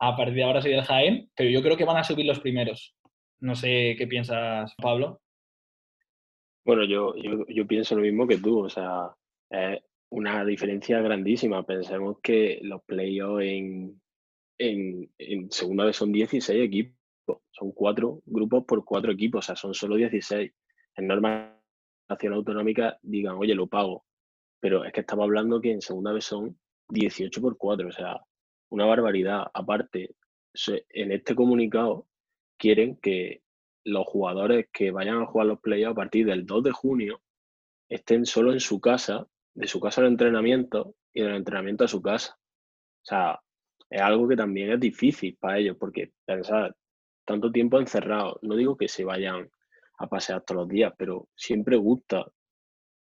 a 0.00 0.16
partir 0.16 0.34
de 0.34 0.42
ahora 0.42 0.60
soy 0.60 0.72
del 0.72 0.82
Jaén, 0.82 1.30
pero 1.36 1.50
yo 1.50 1.62
creo 1.62 1.76
que 1.76 1.84
van 1.84 1.98
a 1.98 2.04
subir 2.04 2.26
los 2.26 2.40
primeros. 2.40 2.96
No 3.40 3.54
sé 3.54 3.94
qué 3.96 4.06
piensas, 4.08 4.74
Pablo. 4.76 5.20
Bueno, 6.64 6.84
yo, 6.84 7.14
yo, 7.48 7.66
pienso 7.66 7.96
lo 7.96 8.02
mismo 8.02 8.26
que 8.26 8.38
tú, 8.38 8.64
o 8.64 8.68
sea, 8.68 9.10
es 9.50 9.80
una 10.10 10.44
diferencia 10.44 11.00
grandísima. 11.00 11.64
Pensemos 11.64 12.18
que 12.22 12.60
los 12.62 12.82
playoffs 12.84 13.44
en, 13.44 14.00
en, 14.58 15.12
en 15.18 15.50
segunda 15.50 15.84
vez 15.84 15.96
son 15.96 16.12
16 16.12 16.64
equipos 16.64 17.01
son 17.50 17.72
cuatro 17.72 18.22
grupos 18.26 18.64
por 18.64 18.84
cuatro 18.84 19.12
equipos, 19.12 19.44
o 19.44 19.46
sea, 19.46 19.56
son 19.56 19.74
solo 19.74 19.96
16. 19.96 20.52
En 20.96 21.06
norma 21.06 21.58
nacional 22.08 22.38
autonómica 22.38 22.98
digan, 23.02 23.36
oye, 23.36 23.54
lo 23.54 23.66
pago. 23.66 24.04
Pero 24.60 24.84
es 24.84 24.92
que 24.92 25.00
estamos 25.00 25.24
hablando 25.24 25.60
que 25.60 25.72
en 25.72 25.80
segunda 25.80 26.12
vez 26.12 26.24
son 26.24 26.58
18 26.88 27.40
por 27.40 27.56
4, 27.56 27.88
o 27.88 27.92
sea, 27.92 28.20
una 28.70 28.86
barbaridad. 28.86 29.46
Aparte, 29.52 30.14
en 30.90 31.12
este 31.12 31.34
comunicado 31.34 32.06
quieren 32.58 32.96
que 32.96 33.42
los 33.84 34.06
jugadores 34.06 34.68
que 34.72 34.90
vayan 34.90 35.22
a 35.22 35.26
jugar 35.26 35.46
los 35.48 35.60
playoffs 35.60 35.92
a 35.92 35.96
partir 35.96 36.26
del 36.26 36.46
2 36.46 36.64
de 36.64 36.72
junio 36.72 37.22
estén 37.88 38.24
solo 38.24 38.52
en 38.52 38.60
su 38.60 38.80
casa, 38.80 39.26
de 39.54 39.66
su 39.66 39.80
casa 39.80 40.00
al 40.00 40.06
entrenamiento 40.08 40.94
y 41.12 41.22
del 41.22 41.34
entrenamiento 41.34 41.84
a 41.84 41.88
su 41.88 42.00
casa. 42.00 42.38
O 42.38 43.04
sea, 43.04 43.40
es 43.90 44.00
algo 44.00 44.28
que 44.28 44.36
también 44.36 44.70
es 44.70 44.80
difícil 44.80 45.36
para 45.38 45.58
ellos, 45.58 45.76
porque 45.78 46.12
pensar, 46.24 46.74
tanto 47.24 47.50
tiempo 47.50 47.78
encerrado. 47.78 48.38
No 48.42 48.56
digo 48.56 48.76
que 48.76 48.88
se 48.88 49.04
vayan 49.04 49.50
a 49.98 50.08
pasear 50.08 50.42
todos 50.42 50.62
los 50.62 50.68
días, 50.68 50.92
pero 50.96 51.28
siempre 51.36 51.76
gusta, 51.76 52.26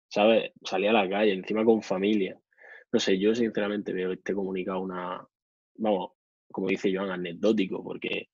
¿sabes? 0.09 0.51
Salir 0.63 0.89
a 0.89 0.93
la 0.93 1.09
calle, 1.09 1.33
encima 1.33 1.65
con 1.65 1.81
familia. 1.81 2.39
No 2.91 2.99
sé, 2.99 3.17
yo 3.17 3.33
sinceramente 3.33 3.93
veo 3.93 4.11
este 4.11 4.33
comunicado 4.33 4.81
una, 4.81 5.25
vamos, 5.75 6.11
como 6.51 6.67
dice 6.67 6.93
Joan, 6.93 7.11
anecdótico, 7.11 7.83
porque 7.83 8.29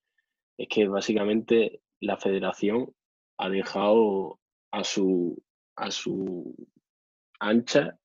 es 0.57 0.67
que 0.67 0.87
básicamente 0.87 1.81
la 1.99 2.17
federación 2.17 2.91
ha 3.37 3.49
dejado 3.49 4.39
a 4.71 4.83
su, 4.83 5.41
a 5.75 5.91
su 5.91 6.55
ancha 7.39 7.97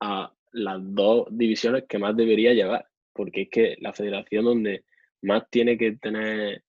a 0.00 0.32
las 0.52 0.78
dos 0.82 1.26
divisiones 1.30 1.84
que 1.88 1.98
más 1.98 2.14
debería 2.16 2.52
llevar, 2.52 2.86
porque 3.12 3.42
es 3.42 3.48
que 3.50 3.76
la 3.80 3.92
federación 3.92 4.44
donde 4.44 4.84
más 5.22 5.48
tiene 5.50 5.78
que 5.78 5.96
tener 5.96 6.63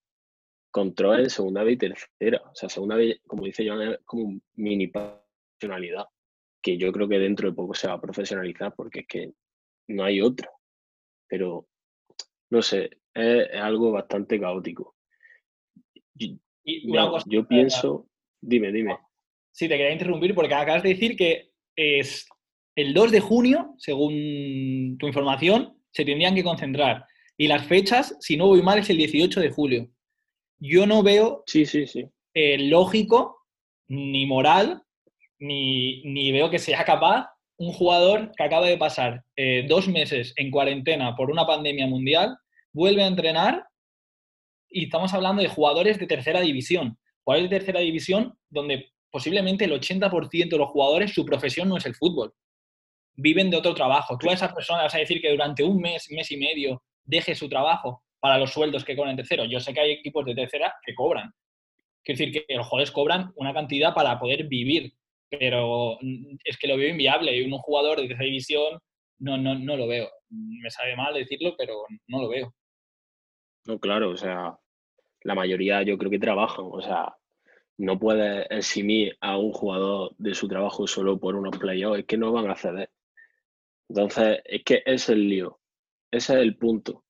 control 0.76 1.22
en 1.22 1.30
segunda 1.30 1.64
vez 1.64 1.76
y 1.76 1.78
tercera. 1.78 2.42
O 2.52 2.54
sea, 2.54 2.68
segunda 2.68 2.98
vez, 2.98 3.22
como 3.26 3.46
dice 3.46 3.66
Joan, 3.66 3.94
es 3.94 4.00
como 4.04 4.24
un 4.26 4.44
mini 4.56 4.88
profesionalidad, 4.88 6.04
que 6.62 6.78
yo 6.78 6.92
creo 6.92 7.08
que 7.08 7.18
dentro 7.18 7.50
de 7.50 7.56
poco 7.56 7.74
se 7.74 7.88
va 7.88 7.94
a 7.94 8.02
profesionalizar 8.02 8.74
porque 8.76 9.00
es 9.00 9.08
que 9.08 9.32
no 9.88 10.04
hay 10.04 10.20
otra. 10.20 10.50
Pero, 11.30 11.70
no 12.50 12.62
sé, 12.62 12.90
es, 13.14 13.48
algo 13.54 13.94
bastante 13.94 14.38
caótico. 14.38 14.98
y 16.18 16.90
una 16.90 17.10
cosa, 17.10 17.26
yo 17.30 17.48
pienso, 17.48 18.10
dime, 18.42 18.74
dime. 18.74 18.98
Sí, 19.54 19.70
te 19.70 19.78
quería 19.78 19.94
interrumpir 19.94 20.36
porque 20.36 20.56
acabas 20.56 20.84
de 20.84 20.90
decir 20.90 21.16
que 21.16 21.52
es 21.74 22.28
el 22.76 22.94
2 22.94 23.12
de 23.12 23.22
junio, 23.22 23.76
según 23.78 24.98
tu 25.00 25.08
información, 25.08 25.82
se 25.94 26.04
tendrían 26.04 26.36
que 26.36 26.44
concentrar. 26.44 27.06
Y 27.38 27.48
las 27.48 27.66
fechas, 27.66 28.18
si 28.20 28.36
no 28.36 28.48
voy 28.48 28.62
mal, 28.62 28.80
es 28.80 28.90
el 28.90 28.98
18 28.98 29.40
de 29.40 29.52
julio 29.52 29.95
yo 30.60 30.86
no 30.86 31.04
veo 31.04 31.44
sí, 31.46 31.66
sí, 31.66 31.88
sí. 31.88 32.06
Eh, 32.34 32.58
lógico 32.58 33.46
ni 33.88 34.26
moral, 34.26 34.82
ni, 35.40 36.32
veo 36.32 36.50
que 36.50 36.60
sea 36.60 36.84
capaz 36.84 37.28
un 37.58 37.72
jugador 37.72 38.32
que 38.36 38.44
acaba 38.44 38.66
de 38.66 38.78
pasar 38.78 39.24
eh, 39.36 39.66
dos 39.68 39.88
meses 39.88 40.34
en 40.36 40.52
cuarentena 40.52 41.16
por 41.16 41.32
una 41.32 41.46
pandemia 41.46 41.88
mundial, 41.88 42.38
vuelve 42.74 43.04
a 43.04 43.08
entrenar 43.08 43.66
y 44.70 44.86
estamos 44.86 45.14
hablando 45.14 45.42
de 45.42 45.48
jugadores 45.48 46.00
de 46.00 46.08
tercera 46.08 46.42
división. 46.42 46.98
Jugadores 47.24 47.50
de 47.50 47.58
tercera 47.58 47.80
división 47.80 48.38
donde 48.50 48.92
posiblemente 49.10 49.66
el 49.66 49.72
80% 49.72 50.50
de 50.50 50.58
los 50.58 50.70
jugadores, 50.70 51.14
su 51.14 51.26
profesión 51.26 51.70
no 51.70 51.78
es 51.78 51.86
el 51.86 51.96
fútbol. 51.96 52.34
Viven 53.16 53.50
de 53.50 53.58
otro 53.58 53.74
trabajo. 53.74 54.18
Tú 54.18 54.30
a 54.30 54.34
esa 54.34 54.54
persona 54.54 54.84
vas 54.84 54.96
a 54.96 55.00
decir 55.00 55.22
que 55.22 55.32
durante 55.32 55.64
un 55.64 55.80
mes, 55.80 56.08
mes 56.12 56.30
y 56.32 56.38
medio, 56.38 56.84
deje 57.06 57.34
su 57.34 57.48
trabajo 57.48 58.04
para 58.26 58.40
los 58.40 58.52
sueldos 58.52 58.84
que 58.84 58.96
cobran 58.96 59.12
en 59.12 59.18
tercero. 59.18 59.46
Yo 59.46 59.60
sé 59.60 59.72
que 59.72 59.82
hay 59.82 59.92
equipos 59.92 60.26
de 60.26 60.34
tercera 60.34 60.74
que 60.84 60.96
cobran. 60.96 61.32
Quiero 62.04 62.18
decir 62.18 62.34
que 62.48 62.56
los 62.56 62.66
jugadores 62.66 62.90
cobran 62.90 63.32
una 63.36 63.54
cantidad 63.54 63.94
para 63.94 64.20
poder 64.20 64.48
vivir, 64.48 64.94
pero 65.30 66.00
es 66.44 66.58
que 66.58 66.68
lo 66.68 66.76
veo 66.76 66.90
inviable. 66.90 67.38
Y 67.38 67.44
un 67.44 67.56
jugador 67.60 68.02
de 68.02 68.08
tercera 68.08 68.26
división 68.26 68.80
no, 69.20 69.38
no, 69.38 69.54
no 69.54 69.78
lo 69.78 69.86
veo. 69.86 70.10
Me 70.30 70.72
sabe 70.72 70.96
mal 70.96 71.14
decirlo, 71.14 71.54
pero 71.56 71.84
no 72.08 72.24
lo 72.24 72.30
veo. 72.30 72.52
No, 73.68 73.78
claro, 73.80 74.10
o 74.10 74.18
sea, 74.18 74.58
la 75.22 75.36
mayoría 75.36 75.84
yo 75.84 75.96
creo 75.96 76.10
que 76.10 76.18
trabajan, 76.18 76.66
o 76.68 76.82
sea, 76.82 77.16
no 77.78 78.00
puedes 78.00 78.48
eximir 78.50 79.16
a 79.22 79.38
un 79.38 79.52
jugador 79.52 80.16
de 80.18 80.34
su 80.34 80.48
trabajo 80.48 80.88
solo 80.88 81.20
por 81.20 81.36
unos 81.36 81.60
playoffs, 81.60 82.00
es 82.00 82.06
que 82.08 82.18
no 82.18 82.32
van 82.32 82.50
a 82.50 82.56
ceder. 82.56 82.90
Entonces, 83.88 84.40
es 84.46 84.64
que 84.64 84.82
es 84.84 85.10
el 85.10 85.30
lío, 85.30 85.60
ese 86.10 86.34
es 86.34 86.40
el 86.40 86.58
punto, 86.58 87.06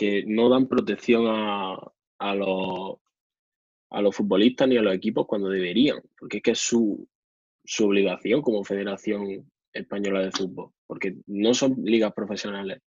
que 0.00 0.24
no 0.26 0.48
dan 0.48 0.66
protección 0.66 1.26
a, 1.26 1.76
a, 2.18 2.34
los, 2.34 2.96
a 3.90 4.00
los 4.00 4.16
futbolistas 4.16 4.66
ni 4.66 4.78
a 4.78 4.82
los 4.82 4.94
equipos 4.94 5.26
cuando 5.26 5.50
deberían, 5.50 6.00
porque 6.18 6.38
es 6.38 6.42
que 6.42 6.50
es 6.52 6.58
su, 6.58 7.06
su 7.62 7.84
obligación 7.84 8.40
como 8.40 8.64
Federación 8.64 9.46
Española 9.74 10.20
de 10.20 10.30
Fútbol, 10.30 10.70
porque 10.86 11.16
no 11.26 11.52
son 11.52 11.84
ligas 11.84 12.14
profesionales. 12.14 12.80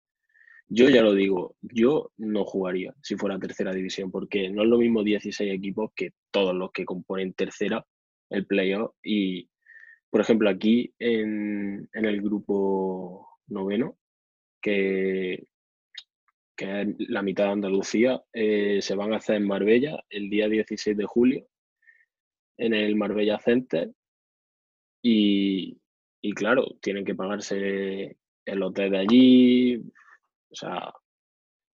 Yo 0.67 0.89
ya 0.89 1.03
lo 1.03 1.13
digo, 1.13 1.55
yo 1.61 2.11
no 2.17 2.45
jugaría 2.45 2.95
si 3.03 3.15
fuera 3.15 3.37
tercera 3.37 3.71
división, 3.71 4.09
porque 4.09 4.49
no 4.49 4.63
es 4.63 4.69
lo 4.69 4.79
mismo 4.79 5.03
16 5.03 5.53
equipos 5.53 5.91
que 5.95 6.13
todos 6.31 6.55
los 6.55 6.71
que 6.71 6.83
componen 6.83 7.33
tercera, 7.33 7.85
el 8.31 8.47
playoff. 8.47 8.95
Y, 9.03 9.51
por 10.09 10.21
ejemplo, 10.21 10.49
aquí 10.49 10.91
en, 10.97 11.87
el 11.93 12.21
grupo 12.23 13.37
noveno, 13.45 13.99
que, 14.59 15.45
que 16.55 16.81
es 16.81 16.87
la 17.09 17.21
mitad 17.21 17.45
de 17.45 17.51
Andalucía, 17.51 18.21
eh, 18.33 18.79
se 18.81 18.95
van 18.95 19.13
a 19.13 19.17
hacer 19.17 19.37
en 19.37 19.47
Marbella 19.47 20.03
el 20.09 20.29
día 20.29 20.47
16 20.47 20.95
de 20.95 21.05
julio, 21.05 21.47
en 22.57 22.73
el 22.73 22.95
Marbella 22.95 23.39
Center. 23.39 23.91
Y, 25.01 25.77
y 26.21 26.33
claro, 26.33 26.77
tienen 26.81 27.05
que 27.05 27.15
pagarse 27.15 28.17
el 28.45 28.63
hotel 28.63 28.91
de 28.91 28.97
allí, 28.97 29.77
o 29.77 30.55
sea, 30.55 30.93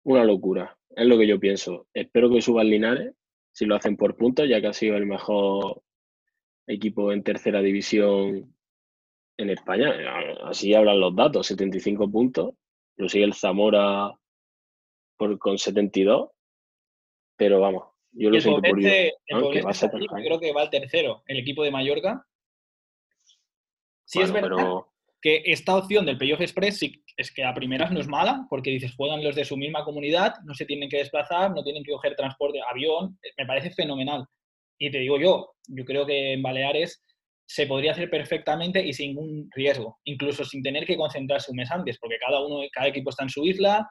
una 0.05 0.25
locura. 0.25 0.77
Es 0.91 1.07
lo 1.07 1.19
que 1.19 1.27
yo 1.27 1.41
pienso. 1.41 1.87
Espero 1.95 2.31
que 2.31 2.43
suban 2.43 2.69
Linares, 2.69 3.15
si 3.53 3.67
lo 3.67 3.77
hacen 3.77 3.97
por 3.97 4.17
puntos, 4.17 4.49
ya 4.49 4.61
que 4.61 4.69
ha 4.69 4.73
sido 4.73 4.97
el 4.97 5.07
mejor 5.07 5.83
equipo 6.67 7.13
en 7.13 7.23
tercera 7.23 7.61
división 7.61 8.55
en 9.37 9.51
España. 9.51 9.93
Así 10.45 10.75
hablan 10.75 11.01
los 11.01 11.15
datos, 11.15 11.47
75 11.47 12.11
puntos. 12.11 12.55
Lo 12.97 13.09
sigue 13.09 13.25
el 13.25 13.35
Zamora 13.35 14.13
por, 15.17 15.39
con 15.39 15.59
72. 15.59 16.31
Pero 17.37 17.61
vamos, 17.61 17.85
yo 18.13 18.31
lo 18.31 18.41
siento 18.41 18.63
por 18.63 18.81
yo. 18.81 18.89
creo 19.51 20.41
que 20.41 20.53
va 20.53 20.63
el 20.63 20.71
tercero, 20.71 21.23
el 21.27 21.39
equipo 21.39 21.65
de 21.65 21.71
Mallorca. 21.71 22.25
Sí 24.05 24.21
es 24.21 24.31
verdad 24.31 24.85
que 25.25 25.43
esta 25.47 25.75
opción 25.75 26.05
del 26.05 26.19
Playoff 26.19 26.43
Express 26.43 26.77
sí, 26.77 27.03
es 27.17 27.33
que 27.33 27.45
a 27.45 27.55
primeras 27.55 27.91
no 27.91 27.99
es 27.99 28.07
mala, 28.07 28.47
porque 28.51 28.69
dices, 28.69 28.95
juegan 28.95 29.25
los 29.25 29.35
de 29.35 29.47
su 29.47 29.57
misma 29.57 29.83
comunidad, 29.83 30.35
no 30.45 30.53
se 30.53 30.67
tienen 30.67 30.91
que 30.91 30.99
desplazar, 30.99 31.51
no 31.53 31.65
tienen 31.65 31.83
que 31.83 31.93
coger 31.93 32.15
transporte, 32.15 32.61
avión, 32.71 33.19
eh, 33.23 33.31
me 33.39 33.47
parece 33.47 33.71
fenomenal. 33.71 34.27
Y 34.79 34.91
te 34.91 34.99
digo 34.99 35.19
yo, 35.19 35.55
yo 35.67 35.85
creo 35.87 36.05
que 36.05 36.35
en 36.35 36.43
Baleares 36.43 37.03
se 37.47 37.67
podría 37.67 37.93
hacer 37.93 38.11
perfectamente 38.11 38.85
y 38.87 38.93
sin 38.93 39.15
ningún 39.15 39.49
riesgo, 39.55 39.99
incluso 40.05 40.45
sin 40.45 40.63
tener 40.63 40.85
que 40.85 40.99
concentrarse 40.99 41.51
un 41.51 41.57
mes 41.57 41.71
antes, 41.71 41.99
porque 41.99 42.19
cada 42.19 42.45
uno, 42.45 42.61
cada 42.71 42.89
equipo 42.89 43.09
está 43.09 43.23
en 43.23 43.31
su 43.31 43.47
isla, 43.47 43.89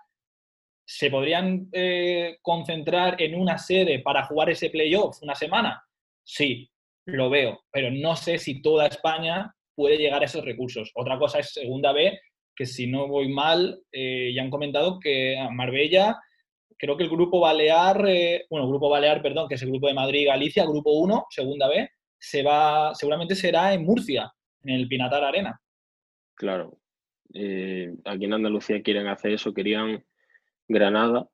se 0.86 1.10
podrían 1.10 1.70
eh, 1.72 2.38
concentrar 2.42 3.22
en 3.22 3.40
una 3.40 3.58
sede 3.58 4.00
para 4.00 4.26
jugar 4.26 4.50
ese 4.50 4.70
playoff 4.70 5.22
una 5.22 5.36
semana. 5.36 5.84
Sí, 6.24 6.70
lo 7.06 7.30
veo, 7.30 7.62
pero 7.72 7.92
no 7.92 8.16
sé 8.16 8.38
si 8.38 8.62
toda 8.62 8.88
España 8.88 9.54
puede 9.76 9.98
llegar 9.98 10.22
a 10.22 10.26
esos 10.26 10.46
recursos. 10.46 10.92
Otra 10.96 11.18
cosa 11.18 11.40
es 11.40 11.54
segunda 11.54 11.92
B, 11.92 12.20
que 12.56 12.66
si 12.66 12.88
no 12.88 13.08
voy 13.08 13.30
mal, 13.30 13.82
eh, 13.92 14.32
ya 14.34 14.42
han 14.42 14.50
comentado 14.50 15.00
que 15.00 15.38
Marbella, 15.52 16.20
creo 16.78 16.98
que 16.98 17.04
el 17.04 17.10
grupo 17.10 17.40
Balear, 17.40 18.06
eh, 18.08 18.46
bueno, 18.50 18.68
grupo 18.68 18.90
Balear, 18.90 19.22
perdón, 19.22 19.48
que 19.48 19.56
es 19.56 19.62
el 19.62 19.70
grupo 19.70 19.88
de 19.88 19.94
Madrid 19.94 20.22
y 20.22 20.26
Galicia, 20.26 20.66
grupo 20.66 20.92
1, 20.92 21.28
segunda 21.30 21.68
B, 21.68 21.90
se 22.20 22.44
va, 22.44 22.94
seguramente 22.94 23.36
será 23.36 23.74
en 23.74 23.84
Murcia, 23.84 24.32
en 24.64 24.76
el 24.76 24.88
Pinatar 24.88 25.24
Arena. 25.24 25.60
Claro. 26.36 26.78
Eh, 27.34 27.92
aquí 28.06 28.26
en 28.26 28.34
Andalucía 28.34 28.82
quieren 28.82 29.08
hacer 29.08 29.34
eso, 29.34 29.54
querían 29.54 30.04
Granada, 30.68 31.28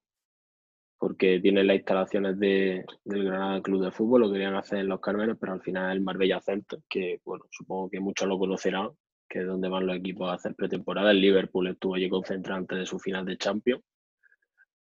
porque 0.97 1.39
tienen 1.39 1.67
las 1.67 1.77
instalaciones 1.77 2.37
de, 2.39 2.85
del 3.05 3.23
Granada 3.25 3.61
Club 3.61 3.83
de 3.83 3.91
Fútbol, 3.91 4.21
lo 4.21 4.31
querían 4.31 4.55
hacer 4.55 4.79
en 4.79 4.89
Los 4.89 4.99
Cármenes, 4.99 5.37
pero 5.39 5.53
al 5.53 5.61
final 5.61 5.95
el 5.95 6.01
Marbella 6.01 6.41
Center, 6.41 6.79
que 6.89 7.21
bueno, 7.23 7.45
supongo 7.49 7.89
que 7.89 7.99
muchos 8.01 8.27
lo 8.27 8.37
conocerán, 8.37 8.89
que 9.27 9.39
es 9.39 9.47
donde 9.47 9.69
van 9.69 9.87
los 9.87 9.95
equipos 9.95 10.29
a 10.29 10.33
hacer 10.33 10.55
pretemporada. 10.55 11.11
El 11.11 11.21
Liverpool 11.21 11.67
estuvo 11.67 11.95
allí 11.95 12.09
concentrado 12.09 12.59
antes 12.59 12.79
de 12.79 12.85
su 12.85 12.99
final 12.99 13.25
de 13.25 13.37
Champions, 13.37 13.83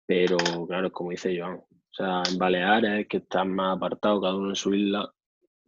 pero 0.05 0.37
claro, 0.67 0.91
como 0.91 1.11
dice 1.11 1.37
Joan, 1.37 1.55
o 1.57 1.67
sea, 1.91 2.23
en 2.31 2.37
Baleares, 2.37 3.07
que 3.07 3.17
están 3.17 3.53
más 3.53 3.75
apartados, 3.75 4.21
cada 4.21 4.35
uno 4.35 4.49
en 4.49 4.55
su 4.55 4.73
isla, 4.73 5.11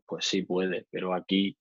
pues 0.06 0.26
sí 0.26 0.44
puede, 0.44 0.88
pero 0.90 1.14
aquí, 1.14 1.58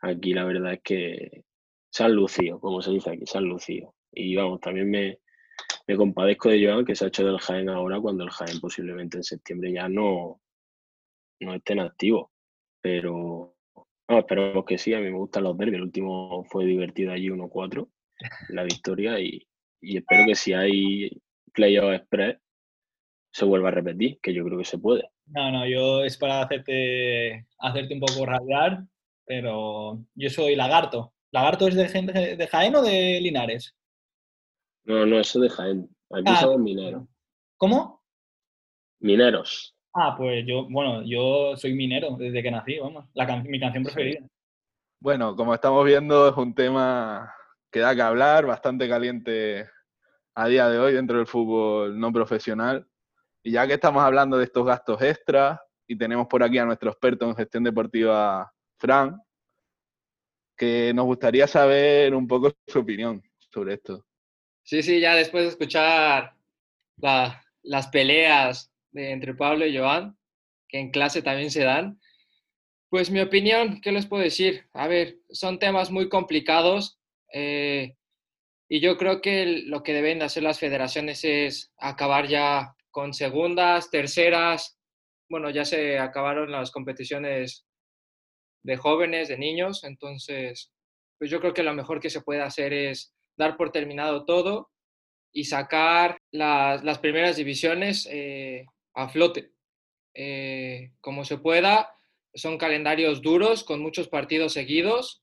aquí 0.00 0.34
la 0.34 0.44
verdad 0.44 0.72
es 0.72 0.82
que 0.82 1.44
se 1.88 2.02
han 2.04 2.14
lucido, 2.14 2.58
como 2.58 2.82
se 2.82 2.90
dice 2.90 3.10
aquí, 3.10 3.26
se 3.26 3.38
han 3.38 3.44
lucido. 3.44 3.94
Y 4.12 4.34
vamos, 4.34 4.60
también 4.60 4.90
me, 4.90 5.20
me 5.86 5.96
compadezco 5.96 6.48
de 6.48 6.64
Joan 6.64 6.84
que 6.84 6.94
se 6.94 7.04
ha 7.04 7.08
hecho 7.08 7.24
del 7.24 7.38
Jaén 7.38 7.68
ahora 7.68 8.00
cuando 8.00 8.24
el 8.24 8.30
Jaén 8.30 8.60
posiblemente 8.60 9.18
en 9.18 9.24
septiembre 9.24 9.72
ya 9.72 9.88
no, 9.88 10.40
no 11.40 11.54
esté 11.54 11.74
en 11.74 11.80
activo. 11.80 12.32
Pero 12.80 13.56
no, 14.08 14.18
esperemos 14.18 14.64
que 14.64 14.78
sí, 14.78 14.94
a 14.94 15.00
mí 15.00 15.10
me 15.10 15.18
gustan 15.18 15.44
los 15.44 15.56
derbis. 15.56 15.76
El 15.76 15.82
último 15.82 16.44
fue 16.44 16.64
divertido 16.64 17.12
allí 17.12 17.28
1-4, 17.28 17.88
la 18.50 18.62
victoria, 18.62 19.18
y, 19.20 19.46
espero 19.80 20.24
que 20.26 20.34
si 20.34 20.52
hay 20.52 21.10
playoff 21.52 21.94
express 21.94 22.38
se 23.32 23.44
vuelva 23.44 23.68
a 23.68 23.72
repetir, 23.72 24.18
que 24.22 24.32
yo 24.32 24.44
creo 24.44 24.58
que 24.58 24.64
se 24.64 24.78
puede. 24.78 25.10
No, 25.26 25.50
no, 25.50 25.68
yo 25.68 26.02
es 26.04 26.16
para 26.16 26.40
hacerte, 26.40 27.46
hacerte 27.58 27.94
un 27.94 28.00
poco 28.00 28.24
radiar, 28.24 28.84
pero 29.26 30.02
yo 30.14 30.30
soy 30.30 30.56
lagarto. 30.56 31.12
¿Lagarto 31.32 31.68
es 31.68 31.74
de, 31.74 32.36
de 32.36 32.46
Jaén 32.46 32.76
o 32.76 32.82
de 32.82 33.20
Linares? 33.20 33.76
No, 34.86 35.04
no, 35.04 35.18
eso 35.18 35.40
de 35.40 35.50
Jaén. 35.50 35.88
Aquí 36.10 36.24
ah, 36.26 36.36
somos 36.36 36.60
mineros. 36.60 37.02
¿Cómo? 37.56 38.02
Mineros. 39.00 39.74
Ah, 39.92 40.14
pues 40.16 40.44
yo, 40.46 40.68
bueno, 40.70 41.02
yo 41.02 41.56
soy 41.56 41.74
minero 41.74 42.16
desde 42.16 42.42
que 42.42 42.50
nací, 42.50 42.78
vamos. 42.78 43.04
mi 43.44 43.58
canción 43.58 43.82
preferida. 43.82 44.20
Bueno, 45.00 45.34
como 45.34 45.54
estamos 45.54 45.84
viendo, 45.84 46.28
es 46.28 46.36
un 46.36 46.54
tema 46.54 47.34
que 47.70 47.80
da 47.80 47.94
que 47.94 48.02
hablar, 48.02 48.46
bastante 48.46 48.88
caliente 48.88 49.68
a 50.34 50.46
día 50.48 50.68
de 50.68 50.78
hoy 50.78 50.92
dentro 50.92 51.16
del 51.16 51.26
fútbol 51.26 51.98
no 51.98 52.12
profesional. 52.12 52.86
Y 53.42 53.52
ya 53.52 53.66
que 53.66 53.74
estamos 53.74 54.02
hablando 54.02 54.38
de 54.38 54.44
estos 54.44 54.64
gastos 54.64 55.00
extras, 55.02 55.58
y 55.88 55.96
tenemos 55.96 56.26
por 56.26 56.42
aquí 56.42 56.58
a 56.58 56.64
nuestro 56.64 56.90
experto 56.90 57.28
en 57.28 57.36
gestión 57.36 57.64
deportiva, 57.64 58.52
Fran, 58.78 59.20
que 60.56 60.92
nos 60.94 61.06
gustaría 61.06 61.46
saber 61.46 62.14
un 62.14 62.26
poco 62.26 62.52
su 62.66 62.78
opinión 62.78 63.22
sobre 63.38 63.74
esto. 63.74 64.04
Sí, 64.66 64.82
sí, 64.82 64.98
ya 64.98 65.14
después 65.14 65.44
de 65.44 65.50
escuchar 65.50 66.34
las 66.96 67.86
peleas 67.92 68.72
entre 68.94 69.34
Pablo 69.34 69.64
y 69.64 69.78
Joan, 69.78 70.18
que 70.68 70.80
en 70.80 70.90
clase 70.90 71.22
también 71.22 71.52
se 71.52 71.62
dan, 71.62 72.00
pues 72.90 73.12
mi 73.12 73.20
opinión, 73.20 73.80
¿qué 73.80 73.92
les 73.92 74.06
puedo 74.06 74.24
decir? 74.24 74.66
A 74.72 74.88
ver, 74.88 75.18
son 75.30 75.60
temas 75.60 75.92
muy 75.92 76.08
complicados 76.08 76.98
eh, 77.32 77.94
y 78.68 78.80
yo 78.80 78.96
creo 78.96 79.20
que 79.20 79.62
lo 79.66 79.84
que 79.84 79.92
deben 79.92 80.20
hacer 80.20 80.42
las 80.42 80.58
federaciones 80.58 81.22
es 81.22 81.72
acabar 81.78 82.26
ya 82.26 82.74
con 82.90 83.14
segundas, 83.14 83.88
terceras, 83.88 84.80
bueno, 85.28 85.48
ya 85.50 85.64
se 85.64 86.00
acabaron 86.00 86.50
las 86.50 86.72
competiciones 86.72 87.64
de 88.64 88.76
jóvenes, 88.76 89.28
de 89.28 89.38
niños, 89.38 89.84
entonces, 89.84 90.72
pues 91.18 91.30
yo 91.30 91.38
creo 91.38 91.54
que 91.54 91.62
lo 91.62 91.72
mejor 91.72 92.00
que 92.00 92.10
se 92.10 92.22
puede 92.22 92.42
hacer 92.42 92.72
es 92.72 93.15
dar 93.36 93.56
por 93.56 93.72
terminado 93.72 94.24
todo 94.24 94.70
y 95.32 95.44
sacar 95.44 96.18
las, 96.30 96.98
primeras 96.98 97.36
divisiones 97.36 98.08
eh, 98.10 98.64
a 98.94 99.08
flote. 99.08 99.52
Eh, 100.14 100.92
como 101.00 101.24
se 101.24 101.36
pueda, 101.38 101.94
son 102.34 102.56
calendarios 102.56 103.20
duros 103.20 103.64
con 103.64 103.80
muchos 103.80 104.08
partidos 104.08 104.54
seguidos, 104.54 105.22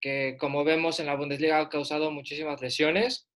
que 0.00 0.36
como 0.38 0.64
vemos 0.64 0.98
en 0.98 1.06
la 1.06 1.16
Bundesliga 1.16 1.60
ha 1.60 1.68
causado 1.68 2.10
muchísimas 2.10 2.60
lesiones, 2.60 3.28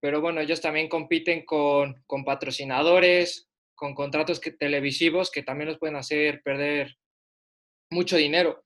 pero 0.00 0.20
bueno, 0.20 0.42
ellos 0.42 0.60
también 0.60 0.88
compiten 0.88 1.46
con, 1.46 2.02
con 2.06 2.24
patrocinadores, 2.24 3.48
con 3.74 3.94
contratos 3.94 4.40
televisivos 4.58 5.30
que 5.30 5.42
también 5.42 5.68
los 5.68 5.78
pueden 5.78 5.96
hacer 5.96 6.42
perder 6.42 6.96
mucho 7.90 8.16
dinero. 8.16 8.64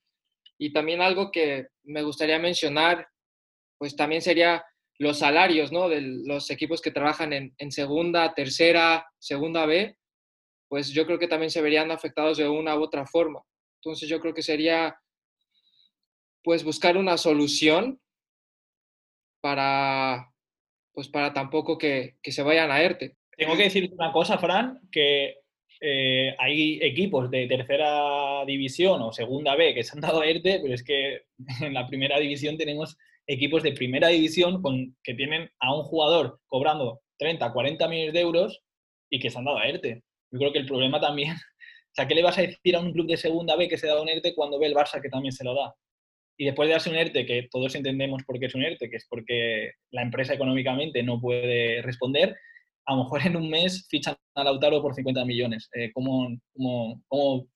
Y 0.59 0.73
también 0.73 1.01
algo 1.01 1.31
que 1.31 1.69
me 1.85 2.03
gustaría 2.03 2.39
mencionar, 2.39 3.09
pues 3.79 3.97
también 3.97 4.23
sería 4.23 4.65
los 4.99 5.19
salarios, 5.21 5.71
¿no? 5.71 5.89
De 5.89 6.01
los 6.01 6.51
equipos 6.51 6.83
que 6.83 6.91
trabajan 6.91 7.33
en, 7.33 7.73
segunda, 7.73 8.35
tercera, 8.35 9.07
segunda 9.19 9.65
B, 9.65 9.97
pues 10.69 10.91
yo 10.91 11.07
creo 11.07 11.19
que 11.19 11.29
también 11.29 11.51
se 11.51 11.63
verían 11.63 11.91
afectados 11.91 12.37
de 12.37 12.49
una 12.49 12.77
u 12.77 12.83
otra 12.83 13.07
forma. 13.07 13.41
Entonces 13.81 14.09
yo 14.09 14.21
creo 14.21 14.35
que 14.35 14.43
sería, 14.43 14.99
pues, 16.43 16.65
buscar 16.65 16.97
una 16.97 17.17
solución 17.17 18.01
para, 19.41 20.33
pues, 20.93 21.09
para 21.09 21.33
tampoco 21.33 21.79
que, 21.79 22.17
que 22.21 22.33
se 22.33 22.43
vayan 22.43 22.73
a 22.73 22.83
ERTE. 22.83 23.17
Tengo 23.37 23.57
que 23.57 23.65
decirte 23.65 23.95
una 23.95 24.11
cosa, 24.11 24.37
Fran, 24.37 24.81
que 24.91 25.37
eh, 25.81 26.35
hay 26.39 26.81
equipos 26.83 27.31
de 27.31 27.47
tercera 27.47 28.45
división 28.45 29.01
o 29.01 29.13
segunda 29.13 29.55
B 29.55 29.75
que 29.75 29.85
se 29.85 29.93
han 29.95 30.01
dado 30.01 30.23
a 30.23 30.27
ERTE, 30.27 30.59
pero 30.61 30.75
es 30.75 30.83
que 30.83 31.23
en 31.61 31.73
la 31.73 31.87
primera 31.87 32.19
división 32.19 32.59
tenemos 32.59 32.99
equipos 33.29 33.63
de 33.63 33.73
primera 33.73 34.09
división 34.09 34.61
con, 34.63 34.97
que 35.05 35.15
tienen 35.15 35.51
a 35.61 35.75
un 35.75 35.83
jugador 35.85 36.41
cobrando 36.47 37.01
30, 37.19 37.53
40 37.53 37.87
millones 37.89 38.13
de 38.15 38.21
euros 38.21 38.61
y 39.11 39.21
que 39.21 39.31
se 39.31 39.39
han 39.39 39.45
dado 39.45 39.59
a 39.59 39.69
ERTE. 39.69 40.03
Yo 40.33 40.39
creo 40.39 40.53
que 40.53 40.59
el 40.59 40.67
problema 40.67 41.01
también, 41.01 41.33
o 41.35 41.95
sea, 41.95 42.09
¿qué 42.09 42.15
le 42.15 42.23
vas 42.23 42.39
a 42.39 42.43
decir 42.43 42.75
a 42.75 42.81
un 42.81 42.93
club 42.93 43.07
de 43.07 43.17
segunda 43.17 43.55
B 43.55 43.69
que 43.69 43.79
se 43.79 43.87
da 43.87 44.01
un 44.01 44.09
ERTE 44.09 44.35
cuando 44.35 44.59
ve 44.59 44.67
el 44.67 44.75
Barça 44.75 45.01
que 45.01 45.11
también 45.11 45.33
se 45.33 45.45
lo 45.45 45.55
da? 45.55 45.75
Y 46.39 46.47
después 46.47 46.69
de 46.69 46.73
darse 46.73 46.91
un 46.91 46.97
ERTE, 46.97 47.27
que 47.27 47.49
todos 47.51 47.75
entendemos 47.75 48.23
por 48.25 48.39
qué 48.39 48.47
es 48.47 48.55
un 48.55 48.63
ERTE, 48.63 48.89
que 48.89 48.97
es 48.97 49.07
porque 49.11 49.73
la 49.91 50.03
empresa 50.03 50.35
económicamente 50.35 51.03
no 51.03 51.21
puede 51.21 51.83
responder, 51.83 52.37
a 52.87 52.95
lo 52.95 53.03
mejor 53.03 53.27
en 53.27 53.37
un 53.37 53.51
mes 53.51 53.87
fichan 53.91 54.17
a 54.35 54.45
Lautaro 54.45 54.81
por 54.81 54.95
50 54.95 55.25
millones. 55.27 55.69
Eh, 55.75 55.91
¿Cómo, 55.93 56.29
cómo, 56.55 57.03
cómo, 57.09 57.47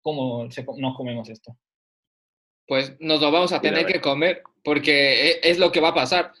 cómo 0.00 0.50
se, 0.50 0.64
nos 0.78 0.96
comemos 0.96 1.28
esto? 1.28 1.54
Pues 2.68 3.00
nos 3.00 3.22
lo 3.22 3.32
vamos 3.32 3.52
a 3.52 3.62
tener 3.62 3.86
que 3.86 4.00
comer, 4.02 4.42
porque 4.62 5.30
e, 5.30 5.40
es 5.42 5.58
lo 5.58 5.72
que 5.72 5.80
va 5.80 5.88
a 5.88 5.94
pasar. 5.94 6.32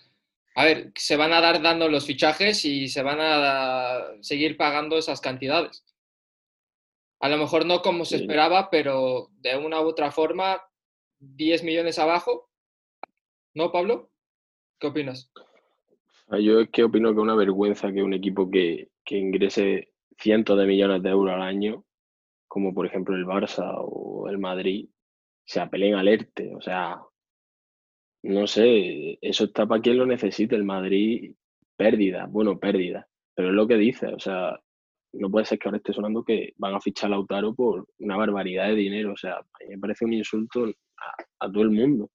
A 0.54 0.64
ver, 0.64 0.92
se 0.94 1.16
van 1.16 1.32
a 1.32 1.40
dar 1.40 1.62
dando 1.62 1.88
los 1.88 2.04
fichajes 2.04 2.66
y 2.66 2.88
se 2.88 3.02
van 3.02 3.18
a 3.18 3.98
seguir 4.20 4.58
pagando 4.58 4.98
esas 4.98 5.22
cantidades. 5.22 5.86
A 7.20 7.30
lo 7.30 7.38
mejor 7.38 7.64
no 7.64 7.80
como 7.80 8.04
se 8.04 8.16
esperaba, 8.16 8.68
pero 8.70 9.30
de 9.38 9.56
una 9.56 9.80
u 9.80 9.88
otra 9.88 10.12
forma, 10.12 10.60
10 11.18 11.64
millones 11.64 11.98
abajo. 11.98 12.50
¿No, 13.54 13.72
Pablo? 13.72 14.10
¿Qué 14.78 14.88
opinas? 14.88 15.32
Yo 16.40 16.60
es 16.60 16.68
que 16.68 16.84
opino 16.84 17.08
que 17.08 17.16
es 17.16 17.22
una 17.22 17.34
vergüenza 17.36 17.90
que 17.90 18.02
un 18.02 18.12
equipo 18.12 18.50
que, 18.50 18.90
que 19.02 19.16
ingrese 19.16 19.92
cientos 20.18 20.58
de 20.58 20.66
millones 20.66 21.02
de 21.02 21.08
euros 21.08 21.34
al 21.34 21.42
año, 21.42 21.84
como 22.46 22.74
por 22.74 22.84
ejemplo 22.84 23.16
el 23.16 23.24
Barça 23.24 23.64
o 23.78 24.28
el 24.28 24.36
Madrid, 24.36 24.88
se 25.48 25.60
apelen 25.60 25.94
al 25.94 26.08
ERTE. 26.08 26.54
O 26.54 26.60
sea, 26.60 27.00
no 28.22 28.46
sé, 28.46 29.18
eso 29.22 29.44
está 29.44 29.66
para 29.66 29.80
quien 29.80 29.96
lo 29.98 30.06
necesite. 30.06 30.54
El 30.54 30.64
Madrid, 30.64 31.34
pérdida, 31.76 32.26
bueno, 32.26 32.58
pérdida, 32.58 33.08
pero 33.34 33.48
es 33.48 33.54
lo 33.54 33.66
que 33.66 33.76
dice, 33.76 34.08
o 34.08 34.18
sea, 34.18 34.58
no 35.12 35.30
puede 35.30 35.46
ser 35.46 35.58
que 35.58 35.68
ahora 35.68 35.78
esté 35.78 35.92
sonando 35.92 36.24
que 36.24 36.52
van 36.56 36.74
a 36.74 36.80
fichar 36.80 37.08
a 37.08 37.10
Lautaro 37.12 37.54
por 37.54 37.86
una 37.98 38.16
barbaridad 38.16 38.68
de 38.68 38.74
dinero, 38.74 39.12
o 39.12 39.16
sea, 39.16 39.36
a 39.36 39.42
mí 39.60 39.70
me 39.70 39.78
parece 39.78 40.04
un 40.04 40.12
insulto 40.12 40.66
a, 41.38 41.50
todo 41.50 41.62
el 41.62 41.70
mundo 41.70 42.10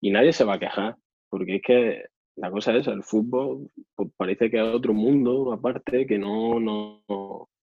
y 0.00 0.10
nadie 0.10 0.32
se 0.32 0.44
va 0.44 0.54
a 0.54 0.58
quejar, 0.58 0.96
porque 1.28 1.56
es 1.56 1.62
que 1.62 2.04
la 2.36 2.50
cosa 2.50 2.74
es, 2.76 2.86
el 2.86 3.02
fútbol 3.02 3.68
pues, 3.96 4.08
parece 4.16 4.50
que 4.50 4.58
es 4.58 4.74
otro 4.74 4.94
mundo 4.94 5.52
aparte 5.52 6.06
que 6.06 6.16
no, 6.16 6.60
no, 6.60 7.02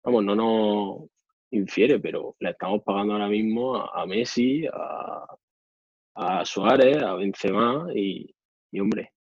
vamos, 0.05 0.25
no 0.25 0.35
nos 0.35 1.09
infiere, 1.51 1.99
pero 1.99 2.37
le 2.41 2.51
estamos 2.51 2.83
pagando 2.83 3.15
ahora 3.15 3.29
mismo 3.29 3.77
a 3.77 4.07
Messi, 4.07 4.67
a, 4.67 5.27
a 6.15 6.45
Suárez, 6.45 7.03
a 7.03 7.15
Benzema 7.15 7.89
y, 7.95 8.35
y, 8.71 8.81
hombre, 8.81 9.13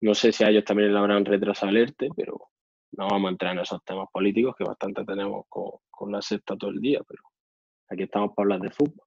no 0.00 0.14
sé 0.14 0.32
si 0.32 0.44
a 0.44 0.48
ellos 0.48 0.64
también 0.64 0.92
le 0.92 0.98
habrán 0.98 1.24
retrasado 1.24 1.70
alerte, 1.70 2.08
pero 2.16 2.38
no 2.92 3.08
vamos 3.08 3.28
a 3.28 3.32
entrar 3.32 3.52
en 3.52 3.60
esos 3.60 3.82
temas 3.84 4.08
políticos 4.12 4.54
que 4.56 4.64
bastante 4.64 5.04
tenemos 5.04 5.46
con, 5.48 5.72
con 5.90 6.12
la 6.12 6.22
sexta 6.22 6.56
todo 6.56 6.70
el 6.70 6.80
día, 6.80 7.00
pero 7.06 7.22
aquí 7.88 8.04
estamos 8.04 8.32
para 8.34 8.44
hablar 8.44 8.60
de 8.60 8.70
fútbol. 8.70 9.06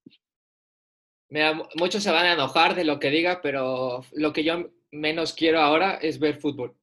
Mira, 1.30 1.54
muchos 1.80 2.04
se 2.04 2.12
van 2.12 2.26
a 2.26 2.34
enojar 2.34 2.76
de 2.76 2.84
lo 2.84 3.00
que 3.00 3.10
diga, 3.10 3.40
pero 3.42 4.02
lo 4.12 4.34
que 4.34 4.44
yo 4.44 4.70
menos 4.92 5.34
quiero 5.34 5.62
ahora 5.62 5.96
es 5.96 6.20
ver 6.20 6.36
fútbol. 6.36 6.76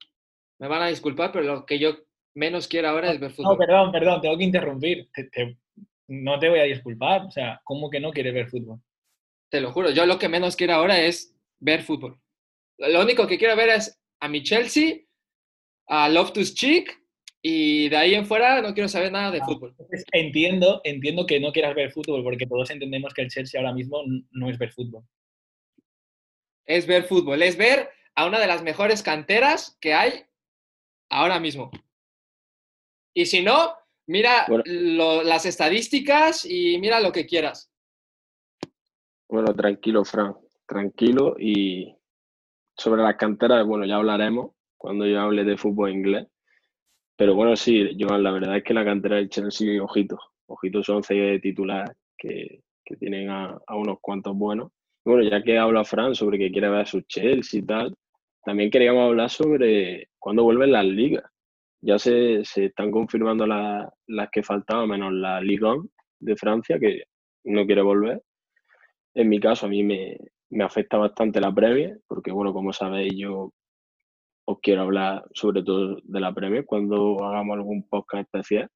Me 0.58 0.68
van 0.68 0.82
a 0.82 0.88
disculpar, 0.88 1.32
pero 1.32 1.44
lo 1.44 1.66
que 1.66 1.78
yo 1.78 2.07
menos 2.38 2.68
quiero 2.68 2.88
ahora 2.88 3.10
es 3.10 3.20
ver 3.20 3.32
fútbol. 3.32 3.52
No, 3.52 3.58
perdón, 3.58 3.92
perdón, 3.92 4.20
tengo 4.20 4.38
que 4.38 4.44
interrumpir. 4.44 5.08
no 6.06 6.38
te 6.38 6.48
voy 6.48 6.60
a 6.60 6.64
disculpar. 6.64 7.26
O 7.26 7.30
sea, 7.30 7.60
¿cómo 7.64 7.90
que 7.90 8.00
no 8.00 8.10
quieres 8.10 8.32
ver 8.32 8.48
fútbol? 8.48 8.80
Te 9.50 9.60
lo 9.60 9.72
juro, 9.72 9.90
yo 9.90 10.06
lo 10.06 10.18
que 10.18 10.28
menos 10.28 10.56
quiero 10.56 10.74
ahora 10.74 11.00
es 11.00 11.34
ver 11.58 11.82
fútbol. 11.82 12.18
Lo 12.78 13.02
único 13.02 13.26
que 13.26 13.38
quiero 13.38 13.56
ver 13.56 13.70
es 13.70 14.00
a 14.20 14.28
mi 14.28 14.42
Chelsea, 14.42 15.00
a 15.88 16.08
Loftus 16.08 16.54
Cheek 16.54 17.02
y 17.42 17.88
de 17.88 17.96
ahí 17.96 18.14
en 18.14 18.26
fuera 18.26 18.60
no 18.60 18.74
quiero 18.74 18.88
saber 18.88 19.10
nada 19.10 19.30
de 19.30 19.40
ah, 19.40 19.44
fútbol. 19.44 19.74
Entiendo, 20.12 20.80
entiendo 20.84 21.26
que 21.26 21.40
no 21.40 21.52
quieras 21.52 21.74
ver 21.74 21.90
fútbol 21.90 22.22
porque 22.22 22.46
todos 22.46 22.70
entendemos 22.70 23.14
que 23.14 23.22
el 23.22 23.30
Chelsea 23.30 23.60
ahora 23.60 23.72
mismo 23.72 24.02
no 24.30 24.50
es 24.50 24.58
ver 24.58 24.72
fútbol. 24.72 25.02
Es 26.66 26.86
ver 26.86 27.04
fútbol, 27.04 27.42
es 27.42 27.56
ver 27.56 27.88
a 28.14 28.26
una 28.26 28.38
de 28.38 28.46
las 28.46 28.62
mejores 28.62 29.02
canteras 29.02 29.78
que 29.80 29.94
hay 29.94 30.24
ahora 31.08 31.40
mismo. 31.40 31.70
Y 33.18 33.26
si 33.26 33.42
no, 33.42 33.72
mira 34.06 34.46
las 34.46 35.44
estadísticas 35.44 36.44
y 36.48 36.78
mira 36.78 37.00
lo 37.00 37.10
que 37.10 37.26
quieras. 37.26 37.68
Bueno, 39.28 39.52
tranquilo, 39.56 40.04
Fran, 40.04 40.36
tranquilo. 40.68 41.34
Y 41.36 41.96
sobre 42.76 43.02
las 43.02 43.16
canteras, 43.16 43.66
bueno, 43.66 43.84
ya 43.86 43.96
hablaremos 43.96 44.52
cuando 44.76 45.04
yo 45.04 45.20
hable 45.20 45.42
de 45.42 45.56
fútbol 45.56 45.90
inglés. 45.90 46.28
Pero 47.16 47.34
bueno, 47.34 47.56
sí, 47.56 47.90
Joan, 47.98 48.22
la 48.22 48.30
verdad 48.30 48.58
es 48.58 48.62
que 48.62 48.72
la 48.72 48.84
cantera 48.84 49.16
del 49.16 49.30
Chelsea, 49.30 49.82
ojito, 49.82 50.16
ojitos 50.46 50.86
son 50.86 51.02
seis 51.02 51.40
titulares 51.42 51.96
que, 52.16 52.62
que 52.84 52.94
tienen 52.94 53.30
a, 53.30 53.58
unos 53.70 53.98
cuantos 54.00 54.36
buenos. 54.36 54.70
bueno, 55.04 55.28
ya 55.28 55.42
que 55.42 55.58
habla 55.58 55.84
Fran 55.84 56.14
sobre 56.14 56.38
que 56.38 56.52
quiere 56.52 56.68
ver 56.68 56.82
a 56.82 56.86
su 56.86 57.00
Chelsea 57.00 57.58
y 57.58 57.62
tal, 57.64 57.96
también 58.44 58.70
queríamos 58.70 59.08
hablar 59.08 59.28
sobre 59.28 60.08
cuándo 60.20 60.44
vuelven 60.44 60.70
las 60.70 60.84
ligas. 60.84 61.24
Ya 61.80 61.98
se, 61.98 62.44
se 62.44 62.66
están 62.66 62.90
confirmando 62.90 63.46
las 63.46 64.30
que 64.32 64.42
faltaban, 64.42 64.88
menos 64.88 65.12
la 65.12 65.40
Ligue 65.40 65.64
1 65.64 65.88
de 66.20 66.36
Francia, 66.36 66.78
que 66.78 67.04
no 67.44 67.66
quiere 67.66 67.82
volver. 67.82 68.22
En 69.14 69.28
mi 69.28 69.40
caso, 69.40 69.66
a 69.66 69.68
mí 69.68 69.82
me, 69.82 70.16
afecta 70.64 70.96
bastante 70.96 71.40
la 71.40 71.54
Premier, 71.54 72.00
porque, 72.06 72.30
bueno, 72.32 72.52
como 72.52 72.72
sabéis, 72.72 73.14
yo 73.16 73.52
os 74.46 74.60
quiero 74.60 74.82
hablar 74.82 75.24
sobre 75.34 75.62
todo 75.62 75.98
de 76.02 76.20
la 76.20 76.32
Premier 76.32 76.64
cuando 76.64 77.22
hagamos 77.24 77.56
algún 77.56 77.86
podcast 77.88 78.22
especial. 78.22 78.68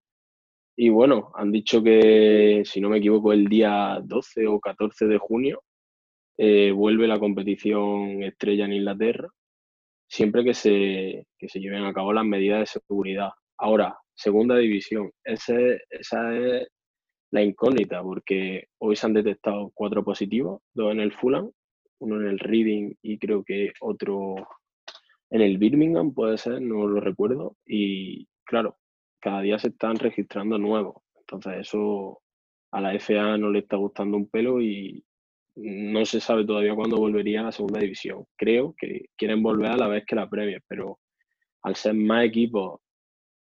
Y 0.77 0.89
bueno, 0.89 1.33
han 1.35 1.53
dicho 1.53 1.83
que, 1.83 2.63
si 2.65 2.81
no 2.81 2.89
me 2.89 2.99
equivoco, 2.99 3.33
el 3.33 3.47
día 3.47 4.01
12 4.03 4.47
o 4.47 4.61
14 4.61 5.07
de 5.07 5.19
junio 5.19 5.63
eh, 6.39 6.73
vuelve 6.73 7.07
la 7.07 7.19
competición 7.19 8.23
estrella 8.23 8.65
en 8.65 8.73
Inglaterra, 8.73 9.29
siempre 10.13 10.45
que 10.45 10.53
se, 10.53 11.27
que 11.39 11.49
se 11.49 11.59
lleven 11.59 11.85
a 11.87 11.93
cabo 11.95 12.13
las 12.13 12.27
medidas 12.27 12.61
de 12.61 12.67
seguridad. 12.67 13.31
Ahora, 13.57 13.97
segunda 14.15 14.57
división, 14.59 15.11
ese, 15.25 15.81
esa 15.89 16.37
es 16.37 16.69
la 17.31 17.43
incógnita, 17.43 18.03
porque 18.03 18.67
hoy 18.79 18.95
se 18.95 19.07
han 19.07 19.15
detectado 19.15 19.71
cuatro 19.73 20.05
positivos, 20.05 20.61
dos 20.75 20.93
en 20.93 21.01
el 21.01 21.15
Fulham, 21.15 21.51
uno 22.01 22.21
en 22.21 22.27
el 22.27 22.39
Reading 22.39 22.93
y 23.01 23.19
creo 23.19 23.43
que 23.43 23.73
otro 23.81 24.35
en 25.31 25.41
el 25.41 25.57
Birmingham, 25.57 26.13
puede 26.13 26.37
ser, 26.37 26.61
no 26.61 26.87
lo 26.87 27.01
recuerdo. 27.01 27.57
Y 27.65 28.27
claro, 28.45 28.77
cada 29.19 29.41
día 29.41 29.59
se 29.59 29.69
están 29.69 29.97
registrando 29.97 30.59
nuevos. 30.59 30.97
Entonces 31.21 31.55
eso 31.61 32.21
a 32.71 32.83
la 32.83 32.95
FA 33.01 33.39
no 33.39 33.51
le 33.51 33.61
está 33.61 33.77
gustando 33.77 34.19
un 34.19 34.29
pelo 34.29 34.61
y 34.61 35.03
no 35.57 36.05
se 36.07 36.21
sabe 36.21 36.45
todavía 36.45 36.75
cuándo 36.75 36.97
volvería 36.97 37.41
a 37.41 37.45
la 37.45 37.53
segunda 37.53 37.81
división. 37.81 38.25
Creo 38.37 38.75
que 38.77 39.07
quieren 39.17 39.43
volver 39.43 39.71
a 39.71 39.77
la 39.77 39.89
vez 39.89 40.05
que 40.07 40.17
la 40.17 40.29
Premier, 40.29 40.63
pero 40.67 40.99
al 41.63 41.77
ser 41.77 41.95
más 41.95 42.25
equipos 42.25 42.81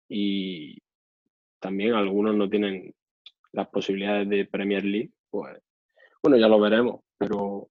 y 0.09 0.79
también 1.61 1.95
algunos 1.95 2.35
no 2.35 2.49
tienen 2.49 2.95
las 3.53 3.69
posibilidades 3.69 4.29
de 4.29 4.47
Premier 4.47 4.85
League, 4.85 5.11
pues 5.31 5.59
bueno, 6.23 6.37
ya 6.39 6.49
lo 6.49 6.61
veremos, 6.61 7.01
pero 7.17 7.69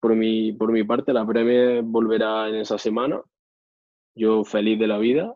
por 0.00 0.14
mi, 0.16 0.52
por 0.52 0.72
mi 0.72 0.84
parte 0.84 1.12
la 1.12 1.26
Premier 1.26 1.82
volverá 1.82 2.48
en 2.48 2.56
esa 2.56 2.78
semana. 2.78 3.22
Yo 4.14 4.44
feliz 4.44 4.78
de 4.78 4.86
la 4.86 4.98
vida 4.98 5.34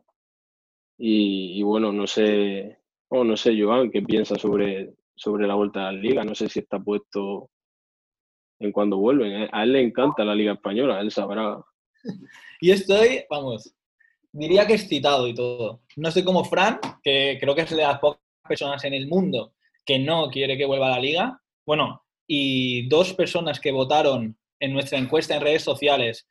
y, 0.98 1.62
bueno, 1.62 1.92
no 1.92 2.07
sé, 2.07 2.78
oh, 3.09 3.24
no 3.24 3.37
sé, 3.37 3.61
Joan, 3.61 3.90
qué 3.90 4.02
piensa 4.02 4.37
sobre, 4.37 4.94
sobre 5.14 5.46
la 5.46 5.54
vuelta 5.54 5.88
a 5.88 5.92
la 5.92 5.98
liga. 5.98 6.24
No 6.24 6.35
sé 6.35 6.48
si 6.48 6.61
está 6.61 6.78
puesto 6.78 7.50
en 8.58 8.72
cuando 8.72 8.98
vuelven. 8.98 9.42
¿eh? 9.42 9.48
A 9.52 9.64
él 9.64 9.72
le 9.72 9.82
encanta 9.82 10.24
la 10.24 10.34
liga 10.34 10.52
española, 10.52 11.00
él 11.00 11.10
sabrá. 11.10 11.58
Y 12.60 12.70
estoy, 12.70 13.24
vamos, 13.28 13.74
diría 14.32 14.66
que 14.66 14.74
excitado 14.74 15.28
y 15.28 15.34
todo. 15.34 15.82
No 15.96 16.08
estoy 16.08 16.24
como 16.24 16.44
Fran, 16.44 16.80
que 17.02 17.36
creo 17.38 17.54
que 17.54 17.62
es 17.62 17.70
de 17.70 17.76
las 17.76 17.98
pocas 17.98 18.22
personas 18.46 18.82
en 18.84 18.94
el 18.94 19.06
mundo 19.06 19.52
que 19.84 19.98
no 19.98 20.30
quiere 20.30 20.56
que 20.56 20.64
vuelva 20.64 20.86
a 20.86 20.96
la 20.96 21.00
liga. 21.00 21.40
Bueno, 21.66 22.02
y 22.26 22.88
dos 22.88 23.12
personas 23.12 23.60
que 23.60 23.72
votaron 23.72 24.38
en 24.60 24.72
nuestra 24.72 24.98
encuesta 24.98 25.34
en 25.34 25.42
redes 25.42 25.62
sociales 25.62 26.26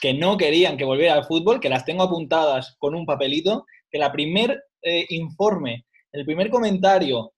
que 0.00 0.12
no 0.12 0.36
querían 0.36 0.76
que 0.76 0.84
volviera 0.84 1.14
al 1.14 1.24
fútbol, 1.24 1.60
que 1.60 1.68
las 1.68 1.84
tengo 1.84 2.02
apuntadas 2.02 2.74
con 2.78 2.94
un 2.94 3.06
papelito, 3.06 3.64
que 3.90 3.98
la 3.98 4.10
primer 4.10 4.64
eh, 4.82 5.06
informe, 5.10 5.86
el 6.12 6.24
primer 6.24 6.50
comentario, 6.50 7.32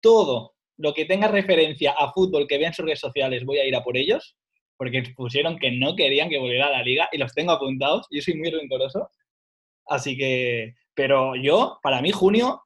todo 0.00 0.54
lo 0.78 0.94
que 0.94 1.04
tenga 1.04 1.28
referencia 1.28 1.92
a 1.92 2.12
fútbol 2.12 2.46
que 2.46 2.58
vean 2.58 2.72
sus 2.72 2.84
redes 2.84 3.00
sociales, 3.00 3.44
voy 3.44 3.58
a 3.58 3.64
ir 3.64 3.74
a 3.76 3.84
por 3.84 3.96
ellos, 3.96 4.36
porque 4.76 5.02
pusieron 5.16 5.58
que 5.58 5.70
no 5.70 5.94
querían 5.94 6.28
que 6.28 6.38
volviera 6.38 6.66
a 6.66 6.70
la 6.70 6.82
liga 6.82 7.08
y 7.12 7.18
los 7.18 7.32
tengo 7.34 7.52
apuntados. 7.52 8.06
Yo 8.10 8.20
soy 8.20 8.34
muy 8.34 8.50
rencoroso. 8.50 9.10
Así 9.86 10.16
que, 10.16 10.74
pero 10.94 11.36
yo, 11.36 11.78
para 11.82 12.00
mí, 12.02 12.10
junio 12.10 12.62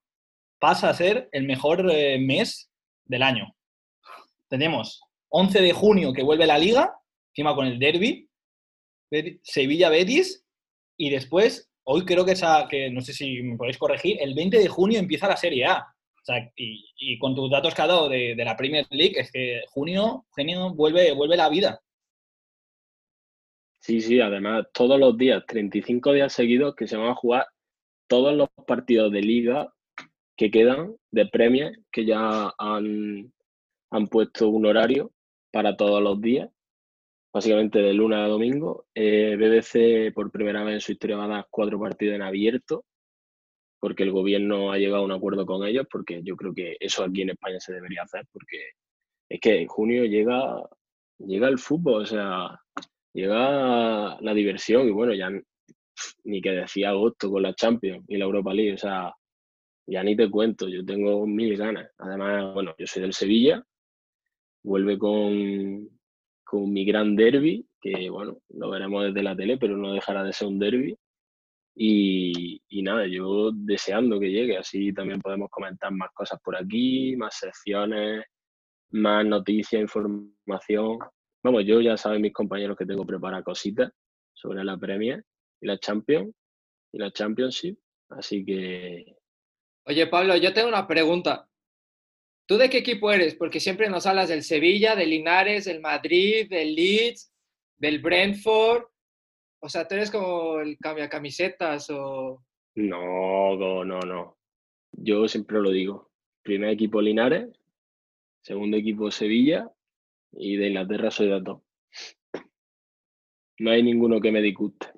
pasa 0.58 0.88
a 0.88 0.94
ser 0.94 1.28
el 1.32 1.44
mejor 1.44 1.90
eh, 1.90 2.18
mes 2.18 2.70
del 3.04 3.22
año. 3.22 3.54
Tenemos 4.48 5.02
11 5.28 5.60
de 5.60 5.72
junio 5.72 6.12
que 6.12 6.22
vuelve 6.22 6.46
la 6.46 6.58
liga, 6.58 6.94
encima 7.32 7.54
con 7.54 7.66
el 7.66 7.78
derby, 7.78 8.28
Sevilla-Betis, 9.42 10.44
y 10.96 11.10
después, 11.10 11.70
hoy 11.84 12.04
creo 12.04 12.24
que, 12.24 12.32
esa, 12.32 12.66
que 12.68 12.90
no 12.90 13.00
sé 13.00 13.12
si 13.12 13.42
me 13.42 13.56
podéis 13.56 13.78
corregir, 13.78 14.16
el 14.20 14.34
20 14.34 14.58
de 14.58 14.68
junio 14.68 14.98
empieza 14.98 15.28
la 15.28 15.36
Serie 15.36 15.66
A. 15.66 15.86
Y, 16.56 17.18
con 17.18 17.34
tus 17.34 17.50
datos 17.50 17.74
que 17.74 17.82
ha 17.82 17.86
dado 17.86 18.08
de, 18.08 18.34
la 18.36 18.56
Premier 18.56 18.86
League, 18.90 19.18
es 19.18 19.30
que 19.30 19.62
junio, 19.68 20.26
junio 20.30 20.74
vuelve, 20.74 21.12
vuelve 21.12 21.36
la 21.36 21.48
vida. 21.48 21.80
Sí, 23.80 24.00
sí, 24.00 24.20
además 24.20 24.66
todos 24.72 24.98
los 24.98 25.16
días, 25.16 25.44
35 25.46 26.12
días 26.12 26.32
seguidos 26.32 26.74
que 26.74 26.88
se 26.88 26.96
van 26.96 27.10
a 27.10 27.14
jugar 27.14 27.46
todos 28.08 28.34
los 28.34 28.48
partidos 28.66 29.12
de 29.12 29.22
liga 29.22 29.72
que 30.36 30.50
quedan 30.50 30.96
de 31.10 31.26
premios 31.26 31.72
que 31.90 32.04
ya 32.04 32.52
han, 32.58 33.32
han 33.90 34.06
puesto 34.08 34.48
un 34.48 34.66
horario 34.66 35.12
para 35.52 35.76
todos 35.76 36.02
los 36.02 36.20
días, 36.20 36.50
básicamente 37.32 37.80
de 37.80 37.94
lunes 37.94 38.18
a 38.18 38.26
domingo. 38.26 38.86
Eh, 38.94 39.36
BBC 39.36 40.12
por 40.12 40.30
primera 40.30 40.64
vez 40.64 40.74
en 40.74 40.80
su 40.80 40.92
historia 40.92 41.16
va 41.16 41.24
a 41.24 41.28
dar 41.28 41.46
cuatro 41.50 41.78
partidos 41.78 42.16
en 42.16 42.22
abierto, 42.22 42.84
porque 43.86 44.02
el 44.02 44.10
gobierno 44.10 44.72
ha 44.72 44.78
llegado 44.78 45.02
a 45.02 45.04
un 45.04 45.12
acuerdo 45.12 45.46
con 45.46 45.64
ellos, 45.64 45.86
porque 45.88 46.20
yo 46.24 46.34
creo 46.34 46.52
que 46.52 46.76
eso 46.80 47.04
aquí 47.04 47.22
en 47.22 47.30
España 47.30 47.60
se 47.60 47.72
debería 47.72 48.02
hacer, 48.02 48.26
porque 48.32 48.70
es 49.28 49.38
que 49.38 49.60
en 49.60 49.68
junio 49.68 50.04
llega, 50.06 50.60
llega 51.18 51.46
el 51.46 51.56
fútbol, 51.56 52.02
o 52.02 52.04
sea, 52.04 52.60
llega 53.12 54.20
la 54.20 54.34
diversión 54.34 54.88
y 54.88 54.90
bueno, 54.90 55.14
ya 55.14 55.30
ni 56.24 56.40
que 56.40 56.50
decía 56.50 56.88
agosto 56.88 57.30
con 57.30 57.44
la 57.44 57.54
Champions 57.54 58.04
y 58.08 58.16
la 58.16 58.24
Europa 58.24 58.52
League, 58.52 58.74
o 58.74 58.76
sea, 58.76 59.14
ya 59.86 60.02
ni 60.02 60.16
te 60.16 60.28
cuento, 60.28 60.66
yo 60.66 60.84
tengo 60.84 61.24
mil 61.24 61.56
ganas. 61.56 61.88
Además, 61.98 62.54
bueno, 62.54 62.74
yo 62.76 62.88
soy 62.88 63.02
del 63.02 63.12
Sevilla, 63.12 63.64
vuelve 64.64 64.98
con, 64.98 65.88
con 66.42 66.72
mi 66.72 66.84
gran 66.84 67.14
derby, 67.14 67.64
que 67.80 68.10
bueno, 68.10 68.38
lo 68.48 68.68
veremos 68.68 69.04
desde 69.04 69.22
la 69.22 69.36
tele, 69.36 69.58
pero 69.58 69.76
no 69.76 69.92
dejará 69.92 70.24
de 70.24 70.32
ser 70.32 70.48
un 70.48 70.58
derby. 70.58 70.98
Y, 71.78 72.62
nada, 72.82 73.06
yo 73.06 73.50
deseando 73.52 74.18
que 74.18 74.30
llegue, 74.30 74.56
así 74.56 74.94
también 74.94 75.20
podemos 75.20 75.50
comentar 75.50 75.92
más 75.92 76.10
cosas 76.14 76.40
por 76.42 76.56
aquí, 76.56 77.14
más 77.16 77.36
secciones, 77.36 78.24
más 78.90 79.26
noticias, 79.26 79.82
información. 79.82 80.98
Vamos, 81.42 81.64
yo 81.66 81.82
ya 81.82 81.98
saben 81.98 82.22
mis 82.22 82.32
compañeros 82.32 82.78
que 82.78 82.86
tengo 82.86 83.04
preparadas 83.04 83.44
cositas 83.44 83.92
sobre 84.32 84.64
la 84.64 84.78
Premier 84.78 85.22
y 85.60 85.66
la 85.66 85.78
Champions 85.78 86.34
y 86.92 86.98
la 86.98 87.12
Championship, 87.12 87.76
así 88.08 88.42
que... 88.44 89.14
Oye, 89.84 90.06
Pablo, 90.06 90.34
yo 90.36 90.54
tengo 90.54 90.68
una 90.68 90.86
pregunta. 90.86 91.46
¿Tú 92.46 92.56
de 92.56 92.70
qué 92.70 92.78
equipo 92.78 93.12
eres? 93.12 93.34
Porque 93.34 93.60
siempre 93.60 93.90
nos 93.90 94.06
hablas 94.06 94.30
del 94.30 94.44
Sevilla, 94.44 94.96
del 94.96 95.10
Linares, 95.10 95.66
del 95.66 95.80
Madrid, 95.80 96.48
del 96.48 96.74
Leeds, 96.74 97.30
del 97.76 98.00
Brentford. 98.00 98.84
O 99.60 99.68
sea, 99.68 99.86
tú 99.86 99.96
como 100.12 100.60
el 100.60 100.76
cambia 100.78 101.08
camisetas 101.08 101.88
o... 101.90 102.44
No, 102.74 103.56
no, 103.56 103.84
no, 103.84 104.00
no. 104.00 104.36
Yo 104.92 105.26
siempre 105.28 105.60
lo 105.60 105.70
digo. 105.70 106.10
Primer 106.42 106.70
equipo 106.70 107.00
Linares, 107.00 107.48
segundo 108.42 108.76
equipo 108.76 109.10
Sevilla 109.10 109.70
y 110.32 110.56
de 110.56 110.68
Inglaterra 110.68 111.10
soy 111.10 111.28
de 111.28 111.40
dos. 111.40 111.62
No 113.58 113.70
hay 113.70 113.82
ninguno 113.82 114.20
que 114.20 114.30
me 114.30 114.42
disguste, 114.42 114.88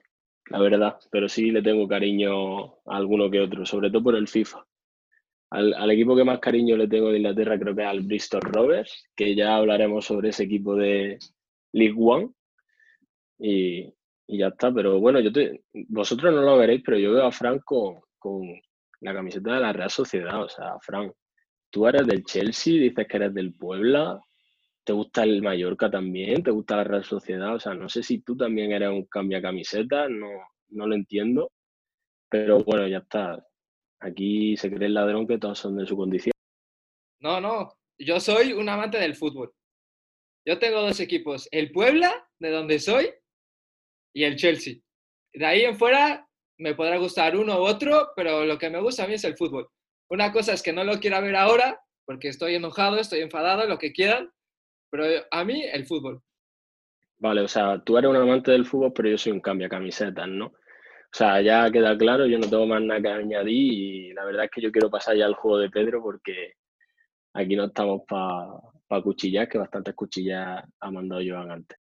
la 0.51 0.59
verdad, 0.59 0.99
pero 1.11 1.29
sí 1.29 1.51
le 1.51 1.63
tengo 1.63 1.87
cariño 1.87 2.65
a 2.87 2.97
alguno 2.97 3.31
que 3.31 3.41
otro, 3.41 3.65
sobre 3.65 3.91
todo 3.91 4.03
por 4.03 4.17
el 4.17 4.27
FIFA. 4.27 4.67
Al, 5.51 5.91
equipo 5.91 6.15
que 6.15 6.25
más 6.25 6.41
cariño 6.41 6.77
le 6.77 6.89
tengo 6.89 7.11
de 7.11 7.19
Inglaterra 7.19 7.59
creo 7.59 7.75
que 7.75 7.83
es 7.83 7.89
al 7.89 8.03
Bristol 8.03 8.43
Rovers, 8.43 9.09
que 9.17 9.35
ya 9.35 9.57
hablaremos 9.57 10.05
sobre 10.05 10.29
ese 10.29 10.45
equipo 10.45 10.75
de 10.75 11.19
League 11.73 11.97
One. 11.97 12.31
Y, 13.39 13.95
ya 14.29 14.49
está, 14.49 14.73
pero 14.73 15.01
bueno, 15.01 15.21
yo 15.21 15.31
vosotros 15.89 16.35
no 16.35 16.43
lo 16.43 16.59
veréis, 16.59 16.83
pero 16.85 16.99
yo 16.99 17.13
veo 17.15 17.27
a 17.27 17.33
Frank 17.33 17.63
con, 17.65 18.01
la 19.01 19.15
camiseta 19.15 19.55
de 19.55 19.61
la 19.61 19.73
Real 19.73 19.91
Sociedad. 19.91 20.43
O 20.43 20.49
sea, 20.49 20.79
Frank, 20.81 21.13
tú 21.71 21.87
eres 21.87 22.07
del 22.07 22.25
Chelsea, 22.25 22.75
dices 22.75 23.07
que 23.09 23.17
eres 23.17 23.33
del 23.33 23.55
Puebla, 23.55 24.21
te 24.85 24.93
gusta 24.93 25.23
el 25.23 25.43
Mallorca 25.43 25.91
también, 25.91 26.43
te 26.43 26.51
gusta 26.51 26.77
la 26.77 26.85
Real 26.85 27.05
Sociedad. 27.05 27.55
O 27.55 27.61
sea, 27.61 27.75
no 27.75 27.89
sé 27.89 28.03
si 28.03 28.21
tú 28.21 28.37
también 28.37 28.73
eres 28.73 28.91
un 28.91 29.07
cambia 29.07 29.41
camiseta, 29.41 30.09
no, 30.09 30.29
no 30.69 30.87
lo 30.87 30.95
entiendo. 30.95 31.51
Pero 32.29 32.63
bueno, 32.65 32.87
ya 32.87 32.99
está. 32.99 33.43
Aquí 34.01 34.57
se 34.57 34.71
cree 34.71 34.89
el 34.89 34.95
ladrón 34.95 35.27
que 35.27 35.39
todos 35.39 35.59
son 35.59 35.77
de 35.77 35.87
su 35.87 35.97
condición. 35.97 36.33
No, 37.21 37.41
no, 37.41 37.73
yo 37.99 38.21
soy 38.21 38.53
un 38.53 38.69
amante 38.69 38.99
del 38.99 39.17
fútbol. 39.17 39.53
Yo 40.45 40.59
tengo 40.59 40.81
dos 40.81 41.01
equipos, 41.01 41.49
el 41.51 41.73
Puebla, 41.73 42.11
de 42.39 42.51
donde 42.51 42.79
soy, 42.79 43.11
y 44.19 44.25
el 44.25 44.35
Chelsea. 44.35 44.75
De 45.33 45.47
ahí 45.47 45.63
en 45.63 45.77
fuera 45.77 46.27
me 46.59 46.75
podrá 46.75 46.97
gustar 46.97 47.37
uno 47.37 47.61
u 47.61 47.63
otro, 47.63 48.09
pero 48.17 48.45
lo 48.45 48.59
que 48.59 48.69
me 48.69 48.81
gusta 48.81 49.05
a 49.05 49.07
mí 49.07 49.15
es 49.15 49.23
el 49.23 49.37
fútbol. 49.37 49.69
Una 50.11 50.33
cosa 50.33 50.53
es 50.53 50.63
que 50.63 50.73
no 50.73 50.83
lo 50.83 50.99
quiera 50.99 51.21
ver 51.21 51.37
ahora, 51.37 51.81
porque 52.05 52.27
estoy 52.27 52.57
enojado, 52.57 52.99
estoy 52.99 53.21
enfadado, 53.21 53.69
lo 53.69 53.79
que 53.79 53.93
quieran, 53.93 54.29
pero 54.91 55.05
a 55.31 55.45
mí 55.45 55.63
el 55.63 55.87
fútbol. 55.87 56.21
Vale, 57.19 57.43
o 57.43 57.49
sea, 57.49 57.81
tú 57.85 57.97
eres 57.97 58.11
un 58.11 58.17
amante 58.17 58.51
del 58.51 58.67
fútbol, 58.67 58.93
pero 58.93 59.11
yo 59.11 59.19
soy 59.19 59.31
un 59.31 59.41
cambia 59.41 59.69
camisetas, 59.69 60.27
¿no? 60.27 60.47
O 60.47 61.17
sea, 61.17 61.41
ya 61.41 61.71
queda 61.71 61.97
claro, 61.97 62.27
yo 62.27 62.39
no 62.39 62.51
tengo 62.51 62.67
más 62.67 62.83
nada 62.83 63.01
que 63.01 63.09
añadir 63.09 63.73
y 63.73 64.13
la 64.15 64.25
verdad 64.25 64.47
es 64.47 64.51
que 64.51 64.61
yo 64.61 64.73
quiero 64.73 64.91
pasar 64.91 65.17
ya 65.17 65.27
al 65.27 65.35
juego 65.35 65.59
de 65.59 65.71
Pedro 65.71 66.03
porque 66.03 66.55
aquí 67.35 67.55
no 67.55 67.67
estamos 67.67 68.03
para 68.09 68.49
pa 68.89 69.01
cuchillar, 69.01 69.49
que 69.49 69.59
bastantes 69.59 69.95
cuchillas 69.95 70.65
ha 70.81 70.91
mandado 70.91 71.23
Joan 71.25 71.53
antes. 71.53 71.79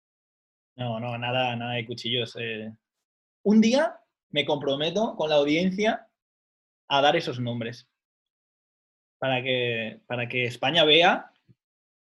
No, 0.77 1.01
no, 1.01 1.17
nada, 1.17 1.57
nada 1.57 1.75
de 1.75 1.87
cuchillos. 1.87 2.37
Eh. 2.39 2.71
Un 3.43 3.61
día 3.61 3.99
me 4.31 4.45
comprometo 4.45 5.17
con 5.17 5.31
la 5.31 5.37
audiencia 5.37 6.07
a 6.89 7.01
dar 7.01 7.17
esos 7.17 7.41
nombres 7.41 7.89
para 9.19 9.43
que, 9.43 10.01
para 10.07 10.29
que 10.29 10.45
España 10.45 10.85
vea 10.85 11.33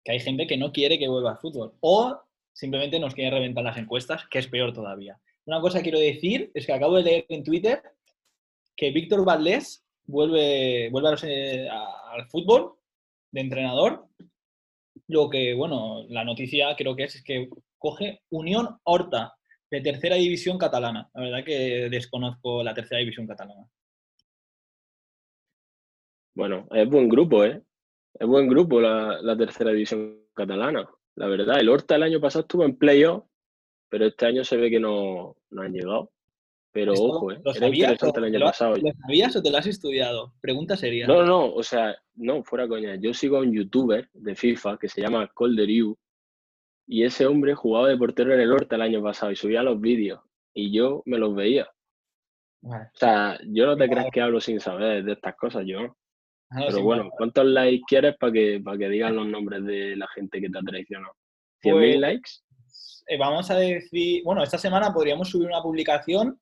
que 0.04 0.12
hay 0.12 0.20
gente 0.20 0.46
que 0.46 0.56
no 0.56 0.72
quiere 0.72 0.98
que 0.98 1.08
vuelva 1.08 1.32
al 1.32 1.38
fútbol 1.38 1.74
o 1.80 2.20
simplemente 2.52 2.98
nos 2.98 3.14
quiere 3.14 3.30
reventar 3.30 3.64
las 3.64 3.78
encuestas, 3.78 4.26
que 4.28 4.38
es 4.38 4.48
peor 4.48 4.72
todavía. 4.72 5.18
Una 5.46 5.60
cosa 5.60 5.78
que 5.78 5.84
quiero 5.84 5.98
decir 5.98 6.50
es 6.54 6.66
que 6.66 6.72
acabo 6.72 6.96
de 6.96 7.02
leer 7.02 7.26
en 7.28 7.44
Twitter 7.44 7.82
que 8.76 8.90
Víctor 8.90 9.24
Valdés 9.24 9.84
vuelve, 10.04 10.88
vuelve 10.90 11.68
al 11.68 12.26
fútbol 12.28 12.74
de 13.30 13.40
entrenador. 13.40 14.08
Lo 15.08 15.28
que, 15.28 15.54
bueno, 15.54 16.04
la 16.08 16.24
noticia 16.24 16.74
creo 16.76 16.94
que 16.94 17.04
es, 17.04 17.16
es 17.16 17.24
que 17.24 17.48
coge 17.78 18.20
Unión 18.30 18.78
Horta 18.84 19.34
de 19.70 19.80
tercera 19.80 20.16
división 20.16 20.58
catalana. 20.58 21.10
La 21.14 21.22
verdad 21.22 21.44
que 21.44 21.88
desconozco 21.90 22.62
la 22.62 22.74
tercera 22.74 23.00
división 23.00 23.26
catalana. 23.26 23.66
Bueno, 26.34 26.66
es 26.70 26.88
buen 26.88 27.08
grupo, 27.08 27.44
¿eh? 27.44 27.62
Es 28.14 28.26
buen 28.26 28.48
grupo 28.48 28.80
la, 28.80 29.20
la 29.20 29.36
tercera 29.36 29.70
división 29.70 30.26
catalana. 30.34 30.88
La 31.16 31.26
verdad, 31.26 31.60
el 31.60 31.68
Horta 31.68 31.96
el 31.96 32.02
año 32.02 32.20
pasado 32.20 32.42
estuvo 32.42 32.64
en 32.64 32.76
playoff 32.76 33.24
pero 33.94 34.06
este 34.06 34.26
año 34.26 34.42
se 34.42 34.56
ve 34.56 34.70
que 34.70 34.80
no, 34.80 35.36
no 35.50 35.62
han 35.62 35.72
llegado. 35.72 36.10
Pero 36.74 36.92
ojo, 36.92 37.30
¿eh? 37.30 37.40
Era 37.54 37.68
interesante 37.68 38.18
el 38.18 38.24
año 38.24 38.40
pasado. 38.40 38.76
¿Lo 38.76 38.90
sabías 39.00 39.36
o 39.36 39.42
te 39.42 39.48
lo 39.48 39.58
has 39.58 39.66
estudiado? 39.68 40.34
Pregunta 40.40 40.76
sería. 40.76 41.06
No, 41.06 41.22
no, 41.22 41.54
o 41.54 41.62
sea, 41.62 41.96
no, 42.16 42.42
fuera 42.42 42.66
coña. 42.66 42.96
Yo 42.96 43.14
sigo 43.14 43.36
a 43.36 43.42
un 43.42 43.52
youtuber 43.52 44.10
de 44.12 44.34
FIFA 44.34 44.76
que 44.78 44.88
se 44.88 45.00
llama 45.00 45.30
Colder 45.32 45.70
y 45.70 47.04
ese 47.04 47.26
hombre 47.26 47.54
jugaba 47.54 47.88
de 47.88 47.96
portero 47.96 48.34
en 48.34 48.40
el 48.40 48.50
Horta 48.50 48.74
el 48.74 48.82
año 48.82 49.00
pasado 49.04 49.30
y 49.30 49.36
subía 49.36 49.62
los 49.62 49.80
vídeos 49.80 50.20
y 50.52 50.72
yo 50.72 51.04
me 51.06 51.16
los 51.16 51.32
veía. 51.36 51.70
O 52.60 52.72
sea, 52.94 53.38
yo 53.46 53.66
no 53.66 53.76
te 53.76 53.88
creas 53.88 54.08
que 54.12 54.20
hablo 54.20 54.40
sin 54.40 54.58
saber 54.58 55.04
de 55.04 55.12
estas 55.12 55.36
cosas, 55.36 55.64
yo 55.66 55.96
ah, 56.50 56.64
Pero 56.66 56.82
bueno, 56.82 57.08
¿cuántos 57.16 57.44
likes 57.44 57.84
quieres 57.86 58.16
para 58.18 58.32
que, 58.32 58.60
para 58.64 58.78
que 58.78 58.88
digan 58.88 59.14
los 59.14 59.28
nombres 59.28 59.64
de 59.64 59.94
la 59.94 60.08
gente 60.08 60.40
que 60.40 60.50
te 60.50 60.58
ha 60.58 60.62
traicionado? 60.62 61.14
¿100.000 61.62 61.72
pues, 61.72 61.96
likes? 62.00 62.30
Eh, 63.06 63.18
vamos 63.18 63.48
a 63.50 63.54
decir, 63.54 64.22
bueno, 64.24 64.42
esta 64.42 64.58
semana 64.58 64.92
podríamos 64.92 65.28
subir 65.28 65.46
una 65.46 65.62
publicación 65.62 66.40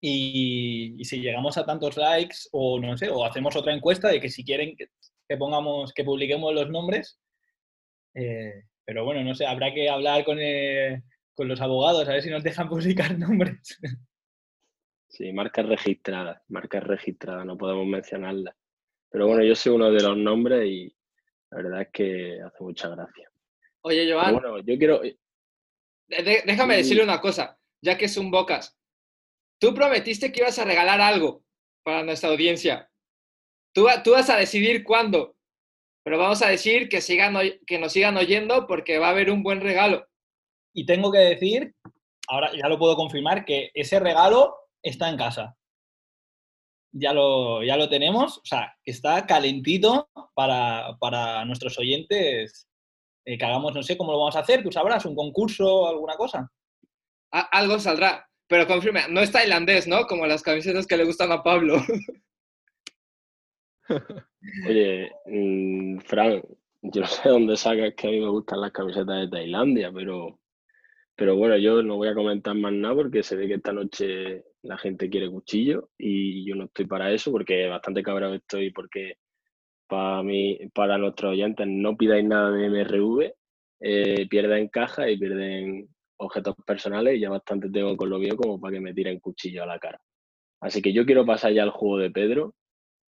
y, 0.00 1.04
si 1.04 1.20
llegamos 1.20 1.58
a 1.58 1.66
tantos 1.66 1.96
likes 1.96 2.36
o 2.52 2.78
no 2.80 2.96
sé, 2.96 3.08
o 3.10 3.24
hacemos 3.24 3.56
otra 3.56 3.74
encuesta 3.74 4.08
de 4.08 4.20
que 4.20 4.28
si 4.30 4.44
quieren 4.44 4.76
que, 4.76 5.36
pongamos, 5.36 5.92
que 5.92 6.04
publiquemos 6.04 6.54
los 6.54 6.70
nombres, 6.70 7.20
eh, 8.14 8.64
Pero 8.84 9.04
bueno, 9.04 9.22
no 9.22 9.34
sé, 9.34 9.46
habrá 9.46 9.72
que 9.74 9.88
hablar 9.88 10.24
con, 10.24 10.38
eh, 10.40 11.02
con 11.34 11.46
los 11.48 11.60
abogados 11.60 12.08
a 12.08 12.12
ver 12.12 12.22
si 12.22 12.30
nos 12.30 12.42
dejan 12.42 12.68
publicar 12.70 13.18
nombres. 13.18 13.78
Sí, 15.08 15.32
marcas 15.32 15.66
registradas, 15.66 16.42
marcas 16.48 16.84
registradas, 16.84 17.44
no 17.44 17.56
podemos 17.56 17.86
mencionarlas. 17.86 18.54
Pero 19.10 19.26
bueno, 19.26 19.42
yo 19.42 19.54
sé 19.54 19.70
uno 19.70 19.90
de 19.90 20.02
los 20.02 20.16
nombres 20.16 20.66
y 20.66 20.94
la 21.50 21.56
verdad 21.62 21.82
es 21.82 21.88
que 21.92 22.40
hace 22.42 22.62
mucha 22.62 22.88
gracia. 22.88 23.30
Oye, 23.80 24.04
Pero 24.04 24.20
Joan, 24.20 24.34
bueno, 24.34 24.58
yo 24.58 24.78
quiero. 24.78 25.00
déjame 26.08 26.74
Sí. 26.74 26.78
decirle 26.82 27.04
una 27.04 27.20
cosa, 27.20 27.58
ya 27.80 27.96
que 27.96 28.04
es 28.04 28.16
un 28.16 28.30
Bocas. 28.30 28.77
Tú 29.60 29.74
prometiste 29.74 30.30
que 30.32 30.40
ibas 30.40 30.58
a 30.58 30.64
regalar 30.64 31.00
algo 31.00 31.42
para 31.84 32.02
nuestra 32.04 32.30
audiencia. 32.30 32.90
Tú, 33.74 33.84
va- 33.84 34.02
tú 34.02 34.12
vas 34.12 34.28
a 34.30 34.36
decidir 34.36 34.84
cuándo, 34.84 35.36
pero 36.04 36.18
vamos 36.18 36.42
a 36.42 36.48
decir 36.48 36.88
que, 36.88 37.00
sigan, 37.00 37.36
que 37.66 37.78
nos 37.78 37.92
sigan 37.92 38.16
oyendo 38.16 38.66
porque 38.66 38.98
va 38.98 39.08
a 39.08 39.10
haber 39.10 39.30
un 39.30 39.42
buen 39.42 39.60
regalo. 39.60 40.06
Y 40.74 40.86
tengo 40.86 41.10
que 41.10 41.18
decir, 41.18 41.74
ahora 42.28 42.50
ya 42.54 42.68
lo 42.68 42.78
puedo 42.78 42.94
confirmar, 42.96 43.44
que 43.44 43.70
ese 43.74 43.98
regalo 44.00 44.54
está 44.82 45.08
en 45.08 45.16
casa. 45.16 45.56
Ya 46.92 47.12
lo, 47.12 47.62
ya 47.62 47.76
lo 47.76 47.88
tenemos, 47.88 48.38
o 48.38 48.44
sea, 48.44 48.74
está 48.84 49.26
calentito 49.26 50.08
para, 50.34 50.96
para 50.98 51.44
nuestros 51.44 51.78
oyentes. 51.78 52.66
eh, 53.26 53.36
que 53.36 53.44
hagamos, 53.44 53.74
no 53.74 53.82
sé 53.82 53.96
cómo 53.98 54.12
lo 54.12 54.18
vamos 54.18 54.36
a 54.36 54.40
hacer, 54.40 54.62
tú 54.62 54.72
sabrás, 54.72 55.04
un 55.04 55.14
concurso, 55.14 55.86
alguna 55.88 56.14
cosa. 56.16 56.50
A- 57.32 57.40
algo 57.58 57.78
saldrá, 57.78 58.27
pero 58.48 58.66
confirme, 58.66 59.02
no 59.10 59.20
es 59.20 59.30
tailandés, 59.30 59.86
¿no? 59.86 60.06
Como 60.06 60.26
las 60.26 60.42
camisetas 60.42 60.86
que 60.86 60.96
le 60.96 61.04
gustan 61.04 61.30
a 61.32 61.42
Pablo. 61.42 61.76
Oye, 64.68 65.10
mm, 65.26 65.98
Fran, 66.00 66.42
yo 66.82 67.00
no 67.00 67.06
sé 67.06 67.28
dónde 67.28 67.56
sacas 67.56 67.94
que 67.94 68.08
a 68.08 68.10
mí 68.10 68.20
me 68.20 68.28
gustan 68.28 68.60
las 68.60 68.72
camisetas 68.72 69.20
de 69.20 69.28
Tailandia, 69.28 69.90
pero, 69.92 70.38
pero 71.16 71.36
bueno, 71.36 71.56
yo 71.56 71.82
no 71.82 71.96
voy 71.96 72.08
a 72.08 72.14
comentar 72.14 72.54
más 72.54 72.72
nada 72.72 72.94
porque 72.94 73.22
se 73.22 73.36
ve 73.36 73.48
que 73.48 73.54
esta 73.54 73.72
noche 73.72 74.44
la 74.62 74.78
gente 74.78 75.10
quiere 75.10 75.30
cuchillo 75.30 75.90
y 75.98 76.46
yo 76.48 76.54
no 76.54 76.64
estoy 76.64 76.86
para 76.86 77.12
eso 77.12 77.30
porque 77.30 77.66
bastante 77.66 78.02
cabrón 78.02 78.34
estoy 78.34 78.70
porque 78.70 79.14
para 79.86 80.22
mí, 80.22 80.58
para 80.74 80.98
nuestros 80.98 81.32
oyentes 81.32 81.66
no 81.66 81.96
pidáis 81.96 82.24
nada 82.24 82.50
de 82.50 82.68
MRV, 82.68 83.32
eh, 83.80 84.26
pierden 84.28 84.68
caja 84.68 85.10
y 85.10 85.18
pierden 85.18 85.88
objetos 86.18 86.54
personales 86.66 87.16
y 87.16 87.20
ya 87.20 87.30
bastante 87.30 87.70
tengo 87.70 87.96
con 87.96 88.10
lo 88.10 88.18
mío 88.18 88.36
como 88.36 88.60
para 88.60 88.74
que 88.74 88.80
me 88.80 88.94
tiren 88.94 89.20
cuchillo 89.20 89.62
a 89.62 89.66
la 89.66 89.78
cara. 89.78 90.00
Así 90.60 90.82
que 90.82 90.92
yo 90.92 91.06
quiero 91.06 91.24
pasar 91.24 91.52
ya 91.52 91.62
al 91.62 91.70
juego 91.70 91.98
de 91.98 92.10
Pedro 92.10 92.54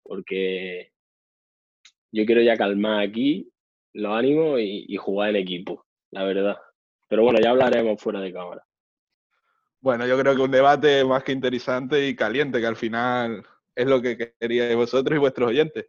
porque 0.03 0.91
yo 2.11 2.25
quiero 2.25 2.41
ya 2.41 2.57
calmar 2.57 3.01
aquí 3.01 3.51
los 3.93 4.15
ánimos 4.15 4.59
y, 4.59 4.95
jugar 4.97 5.31
en 5.31 5.37
equipo, 5.37 5.85
la 6.11 6.23
verdad. 6.23 6.57
Pero 7.07 7.23
bueno, 7.23 7.39
ya 7.41 7.51
hablaremos 7.51 8.01
fuera 8.01 8.19
de 8.19 8.31
cámara. 8.31 8.63
Bueno, 9.79 10.05
yo 10.05 10.19
creo 10.19 10.35
que 10.35 10.41
un 10.41 10.51
debate 10.51 11.03
más 11.03 11.23
que 11.23 11.31
interesante 11.31 12.07
y 12.07 12.15
caliente, 12.15 12.59
que 12.59 12.67
al 12.67 12.75
final 12.75 13.45
es 13.75 13.87
lo 13.87 14.01
que 14.01 14.35
queríais 14.39 14.75
vosotros 14.75 15.15
y 15.15 15.19
vuestros 15.19 15.49
oyentes. 15.49 15.87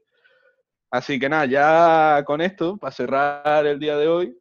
Así 0.91 1.19
que 1.19 1.29
nada, 1.29 1.47
ya 1.47 2.25
con 2.25 2.41
esto, 2.41 2.77
para 2.79 2.93
cerrar 2.93 3.67
el 3.67 3.79
día 3.79 3.97
de 3.97 4.09
hoy, 4.09 4.39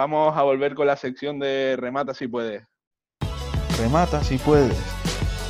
vamos 0.00 0.34
a 0.34 0.42
volver 0.42 0.74
con 0.74 0.86
la 0.86 0.96
sección 0.96 1.38
de 1.38 1.76
remata 1.78 2.14
si 2.14 2.26
puedes. 2.26 2.66
Remata 3.78 4.24
si 4.24 4.38
puedes, 4.38 4.74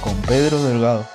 con 0.03 0.21
Pedro 0.23 0.61
Delgado. 0.65 1.07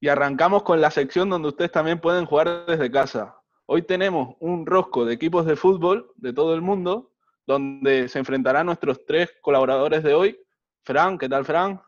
Y 0.00 0.08
arrancamos 0.08 0.62
con 0.62 0.80
la 0.80 0.90
sección 0.90 1.28
donde 1.28 1.48
ustedes 1.48 1.72
también 1.72 2.00
pueden 2.00 2.24
jugar 2.24 2.64
desde 2.64 2.90
casa. 2.90 3.36
Hoy 3.66 3.82
tenemos 3.82 4.34
un 4.40 4.64
rosco 4.64 5.04
de 5.04 5.12
equipos 5.12 5.44
de 5.44 5.56
fútbol 5.56 6.10
de 6.16 6.32
todo 6.32 6.54
el 6.54 6.62
mundo, 6.62 7.10
donde 7.46 8.08
se 8.08 8.18
enfrentarán 8.18 8.64
nuestros 8.64 9.04
tres 9.04 9.30
colaboradores 9.42 10.02
de 10.02 10.14
hoy. 10.14 10.40
Fran, 10.84 11.18
¿qué 11.18 11.28
tal, 11.28 11.44
Fran? 11.44 11.82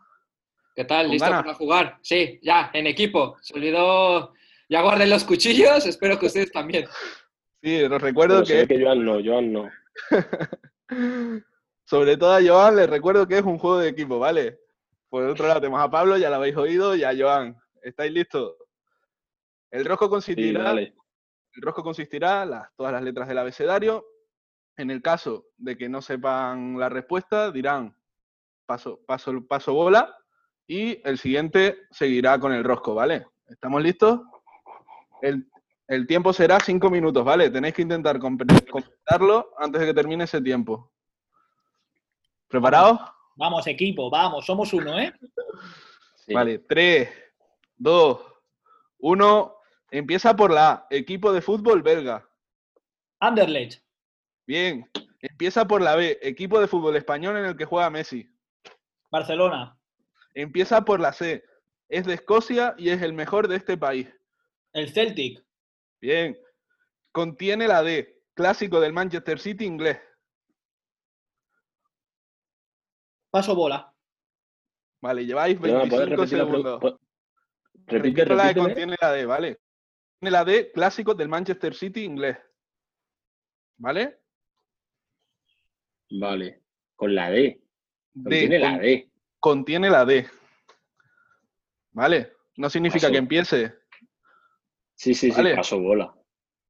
¿Qué 0.75 0.85
tal? 0.85 1.07
¿Con 1.07 1.13
¿Listo 1.13 1.27
ganas? 1.27 1.43
para 1.43 1.55
jugar? 1.55 1.99
Sí, 2.03 2.39
ya, 2.43 2.71
en 2.75 2.87
equipo. 2.87 3.37
Se 3.41 3.55
olvidó, 3.55 4.35
ya 4.69 4.83
guardé 4.83 5.07
los 5.07 5.25
cuchillos, 5.25 5.87
espero 5.87 6.19
que 6.19 6.27
ustedes 6.27 6.53
también. 6.53 6.87
Sí, 7.63 7.83
os 7.83 8.03
recuerdo 8.03 8.37
Pero 8.37 8.47
se 8.47 8.57
ve 8.57 8.67
que, 8.67 8.77
que 8.77 8.85
Joan 8.85 9.05
no, 9.05 9.19
Joan 9.25 9.53
no. 9.53 9.71
sobre 11.85 12.17
todo 12.17 12.33
a 12.33 12.43
Joan, 12.43 12.77
les 12.77 12.91
recuerdo 12.91 13.27
que 13.27 13.39
es 13.39 13.45
un 13.45 13.59
juego 13.59 13.79
de 13.79 13.89
equipo, 13.89 14.19
¿vale? 14.19 14.61
Por 15.09 15.25
otro 15.25 15.47
lado 15.47 15.61
tenemos 15.61 15.81
a 15.81 15.91
Pablo, 15.91 16.17
ya 16.17 16.31
lo 16.31 16.37
habéis 16.37 16.57
oído, 16.57 16.95
y 16.97 17.05
a 17.05 17.15
Joan. 17.17 17.57
¿Estáis 17.83 18.13
listos? 18.13 18.57
El 19.71 19.85
rosco 19.85 20.07
Sí, 20.07 20.11
consistirá 20.11 20.63
dale. 20.65 20.95
El 21.53 21.63
rosco 21.63 21.83
consistirá 21.83 22.45
las, 22.45 22.69
todas 22.77 22.93
las 22.93 23.03
letras 23.03 23.29
del 23.29 23.39
abecedario. 23.39 24.05
En 24.77 24.91
el 24.91 25.01
caso 25.01 25.47
de 25.57 25.77
que 25.77 25.89
no 25.89 26.03
sepan 26.03 26.79
la 26.79 26.89
respuesta, 26.89 27.51
dirán 27.51 27.97
paso, 28.67 29.01
paso, 29.07 29.47
paso 29.47 29.73
bola 29.73 30.15
y 30.67 31.01
el 31.09 31.19
siguiente 31.19 31.87
seguirá 31.91 32.39
con 32.39 32.53
el 32.53 32.65
rosco, 32.65 32.95
¿vale? 32.95 33.27
¿Estamos 33.49 33.83
listos? 33.83 34.21
El, 35.23 35.49
el 35.89 36.07
tiempo 36.07 36.33
será 36.33 36.59
cinco 36.61 36.91
minutos, 36.91 37.25
¿vale? 37.25 37.51
Tenéis 37.51 37.75
que 37.75 37.83
intentar 37.83 38.19
completarlo 38.19 39.51
antes 39.59 39.81
de 39.81 39.87
que 39.87 39.95
termine 39.95 40.25
ese 40.25 40.41
tiempo. 40.41 40.93
¿Preparados? 42.49 43.01
Vamos, 43.37 43.67
equipo, 43.67 44.11
vamos, 44.11 44.47
somos 44.47 44.73
uno, 44.73 44.99
¿eh? 44.99 45.13
Sí. 46.17 46.33
Vale, 46.33 46.61
3, 46.61 47.09
2, 47.77 48.21
1. 48.99 49.57
Empieza 49.91 50.35
por 50.35 50.51
la 50.51 50.71
A, 50.71 50.87
equipo 50.91 51.33
de 51.33 51.41
fútbol 51.41 51.83
belga. 51.83 52.29
Anderlecht, 53.21 53.83
Bien. 54.47 54.89
Empieza 55.21 55.67
por 55.67 55.83
la 55.83 55.97
B, 55.97 56.19
equipo 56.23 56.61
de 56.61 56.69
fútbol 56.69 56.97
español 56.97 57.37
en 57.37 57.47
el 57.47 57.57
que 57.57 57.65
juega 57.65 57.91
Messi. 57.91 58.31
Barcelona, 59.11 59.79
Empieza 60.35 60.85
por 60.85 61.01
la 61.01 61.13
C, 61.13 61.43
es 61.89 62.05
de 62.05 62.15
Escocia 62.15 62.75
y 62.77 62.91
es 62.91 63.01
el 63.03 63.13
mejor 63.13 63.49
de 63.49 63.57
este 63.57 63.77
país. 63.77 64.09
El 64.77 64.93
Celtic, 64.93 65.43
Bien. 66.01 66.37
Contiene 67.11 67.67
la 67.67 67.83
D, 67.83 68.23
clásico 68.35 68.79
del 68.79 68.93
Manchester 68.93 69.39
City 69.41 69.65
inglés. 69.65 69.99
paso 73.31 73.55
bola, 73.55 73.93
Vale, 75.01 75.25
lleváis 75.27 75.59
Perdona, 75.59 75.89
¿puedes 75.89 76.09
25 76.09 76.23
repetir 76.23 76.39
la 76.39 76.45
segundos. 76.45 76.99
Repite, 77.87 78.25
Repito 78.25 78.35
la 78.35 78.43
que 78.43 78.49
repíteme. 78.49 78.67
contiene 78.67 78.97
la 79.01 79.13
D, 79.13 79.27
¿vale? 79.27 79.61
Contiene 80.19 80.31
la 80.31 80.45
D, 80.45 80.73
clásico 80.73 81.15
del 81.15 81.29
Manchester 81.29 81.75
City 81.75 82.05
inglés. 82.05 82.39
¿Vale? 83.79 84.21
Vale, 86.11 86.63
con 86.97 87.15
la 87.15 87.31
D. 87.31 87.63
D, 88.15 88.23
Contiene 88.23 88.59
la 88.59 88.71
con- 88.73 88.81
D. 88.81 89.11
contiene 89.39 89.91
la 89.91 90.05
D. 90.05 90.27
¿Vale? 91.93 92.33
No 92.57 92.71
significa 92.71 93.03
Paso. 93.07 93.13
que 93.13 93.19
empiece. 93.19 93.75
Sí, 94.97 95.15
sí, 95.15 95.31
sí, 95.31 95.43
paso 95.55 95.79
bola. 95.79 96.13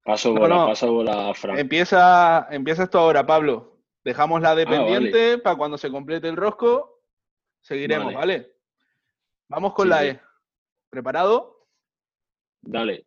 Paso 0.05 0.33
bola, 0.35 0.55
no. 0.55 0.67
paso 0.67 0.93
bola 0.93 1.31
a 1.31 1.35
Fran. 1.35 1.59
Empieza, 1.59 2.47
empieza 2.51 2.83
esto 2.85 2.99
ahora, 2.99 3.25
Pablo. 3.27 3.79
Dejamos 4.05 4.41
la 4.41 4.55
D 4.55 4.65
Ah, 4.69 4.83
vale. 4.83 5.39
para 5.39 5.57
cuando 5.57 5.79
se 5.79 5.91
complete 5.91 6.29
el 6.29 6.37
rosco. 6.37 7.01
Seguiremos, 7.61 8.15
Vale. 8.15 8.17
¿vale? 8.17 8.53
Vamos 9.49 9.75
con 9.75 9.85
Sí, 9.87 9.91
la. 9.91 10.05
E. 10.07 10.21
¿Preparado? 10.91 11.67
Dale. 12.63 13.05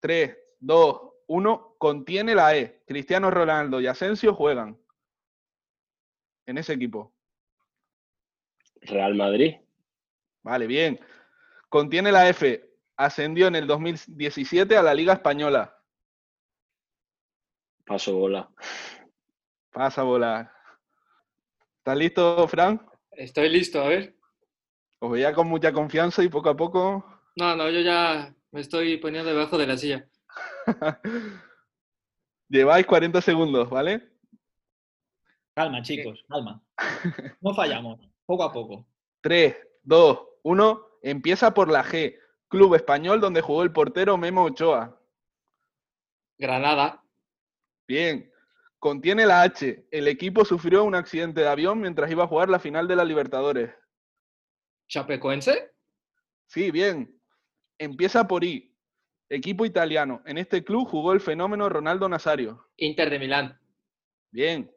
3, 0.00 0.36
2, 0.60 1.00
1. 1.26 1.74
Contiene 1.78 2.34
la 2.34 2.56
E. 2.56 2.82
Cristiano 2.86 3.30
Ronaldo 3.30 3.80
y 3.80 3.86
Asensio 3.86 4.34
juegan 4.34 4.78
en 6.46 6.56
ese 6.58 6.72
equipo. 6.74 7.12
Real 8.82 9.14
Madrid. 9.14 9.56
Vale, 10.42 10.66
bien. 10.66 10.98
Contiene 11.68 12.10
la 12.12 12.28
F. 12.28 12.67
Ascendió 12.98 13.46
en 13.46 13.54
el 13.54 13.68
2017 13.68 14.76
a 14.76 14.82
la 14.82 14.92
Liga 14.92 15.12
Española. 15.12 15.74
Paso 17.86 18.16
bola. 18.16 18.50
Pasa 19.70 20.00
a 20.00 20.04
volar. 20.04 20.52
¿Estás 21.78 21.96
listo, 21.96 22.48
Fran? 22.48 22.84
Estoy 23.12 23.50
listo, 23.50 23.80
a 23.80 23.88
ver. 23.88 24.16
Os 24.98 25.12
veía 25.12 25.32
con 25.32 25.46
mucha 25.46 25.72
confianza 25.72 26.24
y 26.24 26.28
poco 26.28 26.50
a 26.50 26.56
poco. 26.56 27.04
No, 27.36 27.54
no, 27.54 27.70
yo 27.70 27.80
ya 27.80 28.34
me 28.50 28.60
estoy 28.60 28.96
poniendo 28.96 29.30
debajo 29.30 29.56
de 29.56 29.66
la 29.68 29.76
silla. 29.76 30.08
Lleváis 32.48 32.84
40 32.84 33.20
segundos, 33.22 33.70
¿vale? 33.70 34.10
calma, 35.54 35.82
chicos, 35.82 36.24
calma. 36.28 36.60
No 37.40 37.54
fallamos, 37.54 38.00
poco 38.26 38.42
a 38.42 38.52
poco. 38.52 38.86
3, 39.20 39.56
2, 39.84 40.18
1. 40.42 40.86
Empieza 41.02 41.54
por 41.54 41.70
la 41.70 41.84
G. 41.84 42.16
Club 42.48 42.74
español 42.74 43.20
donde 43.20 43.40
jugó 43.40 43.62
el 43.62 43.72
portero 43.72 44.16
Memo 44.16 44.44
Ochoa. 44.44 44.98
Granada, 46.38 47.02
Bien. 47.86 48.30
Contiene 48.78 49.26
la 49.26 49.42
H. 49.42 49.86
El 49.90 50.06
equipo 50.06 50.44
sufrió 50.44 50.84
un 50.84 50.94
accidente 50.94 51.40
de 51.40 51.48
avión 51.48 51.80
mientras 51.80 52.10
iba 52.10 52.24
a 52.24 52.28
jugar 52.28 52.48
la 52.48 52.60
final 52.60 52.86
de 52.86 52.94
la 52.94 53.04
Libertadores. 53.04 53.74
Chapecoense, 54.86 55.72
Sí, 56.46 56.70
bien. 56.70 57.20
Empieza 57.76 58.26
por 58.28 58.44
I. 58.44 58.74
Equipo 59.28 59.66
italiano. 59.66 60.22
En 60.26 60.38
este 60.38 60.62
club 60.64 60.88
jugó 60.88 61.12
el 61.12 61.20
fenómeno 61.20 61.68
Ronaldo 61.68 62.08
Nazario. 62.08 62.68
Inter 62.76 63.10
de 63.10 63.18
Milán. 63.18 63.60
Bien. 64.30 64.70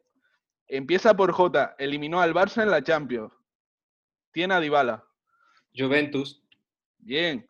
Empieza 0.66 1.14
por 1.14 1.32
J. 1.32 1.76
Eliminó 1.78 2.20
al 2.20 2.34
Barça 2.34 2.62
en 2.62 2.70
la 2.70 2.82
Champions. 2.82 3.32
Tiene 4.32 4.54
a 4.54 4.60
Dybala. 4.60 5.06
Juventus. 5.74 6.42
Bien. 6.98 7.48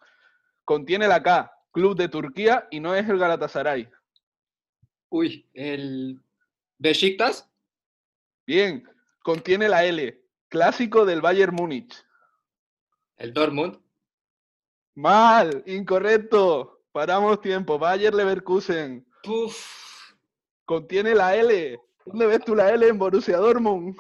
Contiene 0.65 1.09
la 1.09 1.23
K. 1.23 1.53
Club 1.73 1.97
de 1.97 2.09
Turquía 2.09 2.67
y 2.71 2.81
no 2.81 2.95
es 2.95 3.09
el 3.09 3.19
Galatasaray. 3.19 3.89
Uy, 5.09 5.49
el 5.55 6.21
Besiktas. 6.79 7.49
Bien. 8.47 8.87
Contiene 9.23 9.69
la 9.69 9.85
L. 9.85 10.21
Clásico 10.49 11.05
del 11.05 11.21
Bayern 11.21 11.55
Múnich. 11.55 11.95
El 13.17 13.33
Dortmund. 13.33 13.79
Mal. 14.95 15.63
Incorrecto. 15.67 16.83
Paramos 16.93 17.41
tiempo. 17.41 17.79
Bayer 17.79 18.13
Leverkusen. 18.13 19.07
Puf. 19.23 20.13
Contiene 20.65 21.15
la 21.15 21.35
L. 21.37 21.79
¿Dónde 22.05 22.27
ves 22.27 22.41
tú 22.45 22.55
la 22.55 22.71
L 22.71 22.87
en 22.87 22.99
Borussia 22.99 23.37
Dortmund? 23.39 23.97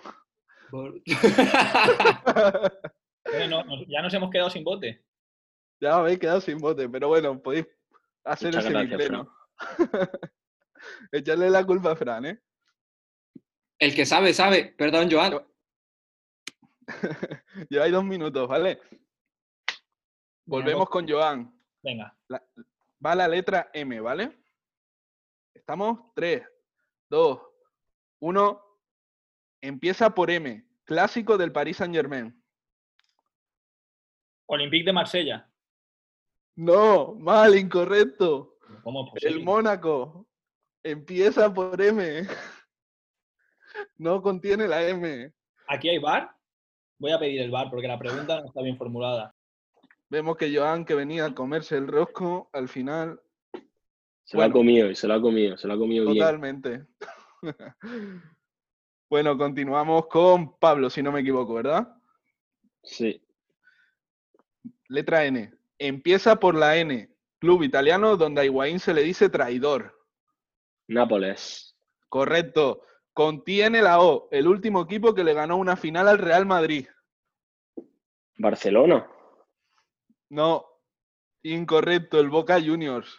Bor- 0.70 1.01
Bueno, 3.25 3.62
nos- 3.64 3.87
ya 3.88 4.03
nos 4.03 4.12
hemos 4.12 4.31
quedado 4.31 4.51
sin 4.51 4.64
bote. 4.64 5.05
Ya 5.83 5.97
me 5.97 6.03
habéis 6.03 6.21
quedado 6.21 6.40
sin 6.40 6.59
bote, 6.59 6.88
pero 6.88 7.09
bueno, 7.09 7.42
podéis 7.42 7.66
hacer 8.23 8.55
Muchas 8.55 8.66
ese 8.66 8.73
gracias. 8.73 9.27
Echarle 11.12 11.51
la 11.51 11.66
culpa 11.66 11.90
a 11.90 11.97
Fran, 11.97 12.25
¿eh? 12.25 12.40
el 13.81 13.92
que 13.92 14.07
sabe, 14.07 14.33
sabe. 14.33 14.77
Perdón, 14.79 15.11
Joan. 15.11 15.45
Lleváis 17.68 17.92
dos 17.92 18.05
minutos, 18.05 18.47
¿vale? 18.47 18.81
Volvemos 20.47 20.88
con 20.88 21.09
Joan. 21.09 21.53
Venga. 21.83 22.16
Va 23.05 23.14
la 23.16 23.27
letra 23.27 23.68
M, 23.75 24.01
¿vale? 24.01 24.40
Estamos 25.53 26.12
3, 26.14 26.47
2, 27.11 27.40
1. 28.21 28.64
Empieza 29.62 30.14
por 30.14 30.31
M. 30.31 30.64
Clásico 30.85 31.37
del 31.37 31.51
Paris 31.51 31.79
Saint 31.79 31.92
Germain. 31.92 32.40
Olympique 34.47 34.85
de 34.85 34.92
Marsella. 34.92 35.51
No, 36.56 37.14
mal, 37.14 37.56
incorrecto. 37.56 38.58
¿Cómo 38.82 39.10
es 39.14 39.24
El? 39.24 39.42
Mónaco. 39.44 40.26
Empieza 40.82 41.52
por 41.52 41.80
M. 41.80 42.26
No 43.96 44.20
contiene 44.20 44.68
la 44.68 44.86
M. 44.86 45.32
¿Aquí 45.68 45.88
hay 45.88 45.98
bar? 45.98 46.30
Voy 46.98 47.12
a 47.12 47.18
pedir 47.18 47.40
el 47.40 47.50
bar 47.50 47.70
porque 47.70 47.88
la 47.88 47.98
pregunta 47.98 48.40
no 48.40 48.46
está 48.46 48.60
bien 48.62 48.76
formulada. 48.76 49.34
Vemos 50.10 50.36
que 50.36 50.54
Joan, 50.54 50.84
que 50.84 50.94
venía 50.94 51.24
a 51.26 51.34
comerse 51.34 51.76
el 51.76 51.88
rosco, 51.88 52.50
al 52.52 52.68
final, 52.68 53.20
Se 54.24 54.36
lo 54.36 54.42
ha 54.42 54.46
Bueno. 54.46 54.52
comido, 54.60 54.90
y 54.90 54.94
se 54.94 55.08
lo 55.08 55.14
ha 55.14 55.20
comido, 55.22 55.56
se 55.56 55.66
lo 55.66 55.74
ha 55.74 55.78
comido 55.78 56.04
bien. 56.04 56.18
totalmente. 56.18 56.86
bueno, 59.08 59.36
continuamos 59.38 60.06
con 60.08 60.58
Pablo, 60.58 60.90
si 60.90 61.02
no 61.02 61.12
me 61.12 61.20
equivoco, 61.20 61.54
¿verdad? 61.54 61.96
Sí. 62.82 63.20
Letra 64.88 65.24
N. 65.24 65.52
Empieza 65.87 66.37
por 66.37 66.55
la 66.55 66.77
N. 66.77 67.09
Club 67.40 67.64
italiano 67.64 68.16
donde 68.16 68.42
a 68.42 68.45
Higuaín 68.45 68.79
se 68.79 68.95
le 68.95 69.03
dice 69.03 69.29
traidor. 69.29 69.99
Nápoles. 70.87 71.77
Correcto. 72.09 72.83
Contiene 73.12 73.83
la 73.83 74.01
O. 74.01 74.29
El 74.31 74.47
último 74.47 74.83
equipo 74.83 75.12
que 75.12 75.25
le 75.25 75.35
ganó 75.35 75.57
una 75.57 75.75
final 75.77 76.07
al 76.07 76.18
Real 76.18 76.47
Madrid. 76.47 76.87
Barcelona. 78.38 79.09
No. 80.31 80.64
Incorrecto. 81.42 82.21
El 82.21 82.31
Boca 82.31 82.61
Juniors. 82.61 83.18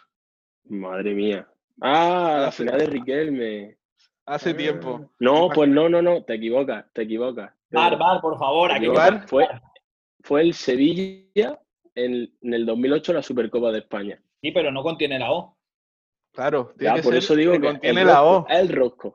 Madre 0.64 1.12
mía. 1.12 1.46
Ah, 1.82 2.38
la 2.46 2.50
final 2.50 2.78
de 2.78 2.86
Riquelme. 2.86 3.76
Hace 4.24 4.50
Ah. 4.50 4.56
tiempo. 4.56 5.10
No, 5.20 5.50
pues 5.54 5.68
no, 5.68 5.90
no, 5.90 6.00
no, 6.00 6.24
te 6.24 6.34
equivocas, 6.34 6.86
te 6.94 7.02
equivocas. 7.02 7.52
Bar, 7.70 7.98
bar, 7.98 8.22
por 8.22 8.38
favor. 8.38 8.70
Aquí 8.72 8.86
equivocas. 8.86 9.28
Fue, 9.28 9.46
fue 10.22 10.40
el 10.40 10.54
Sevilla 10.54 11.60
en, 11.94 12.32
en 12.40 12.54
el 12.54 12.66
2008 12.66 13.12
la 13.12 13.22
Supercopa 13.22 13.70
de 13.72 13.78
España. 13.80 14.20
Sí, 14.40 14.50
pero 14.52 14.70
no 14.72 14.82
contiene 14.82 15.18
la 15.18 15.32
O. 15.32 15.56
Claro. 16.32 16.72
Ya, 16.72 16.78
Tiene 16.78 16.96
que 16.96 17.02
por 17.02 17.12
ser 17.12 17.18
eso 17.22 17.36
digo 17.36 17.52
que 17.52 17.60
contiene 17.60 18.00
el 18.02 18.06
la 18.06 18.14
rosco, 18.20 18.36
O. 18.36 18.46
El 18.48 18.68
rosco. 18.68 19.14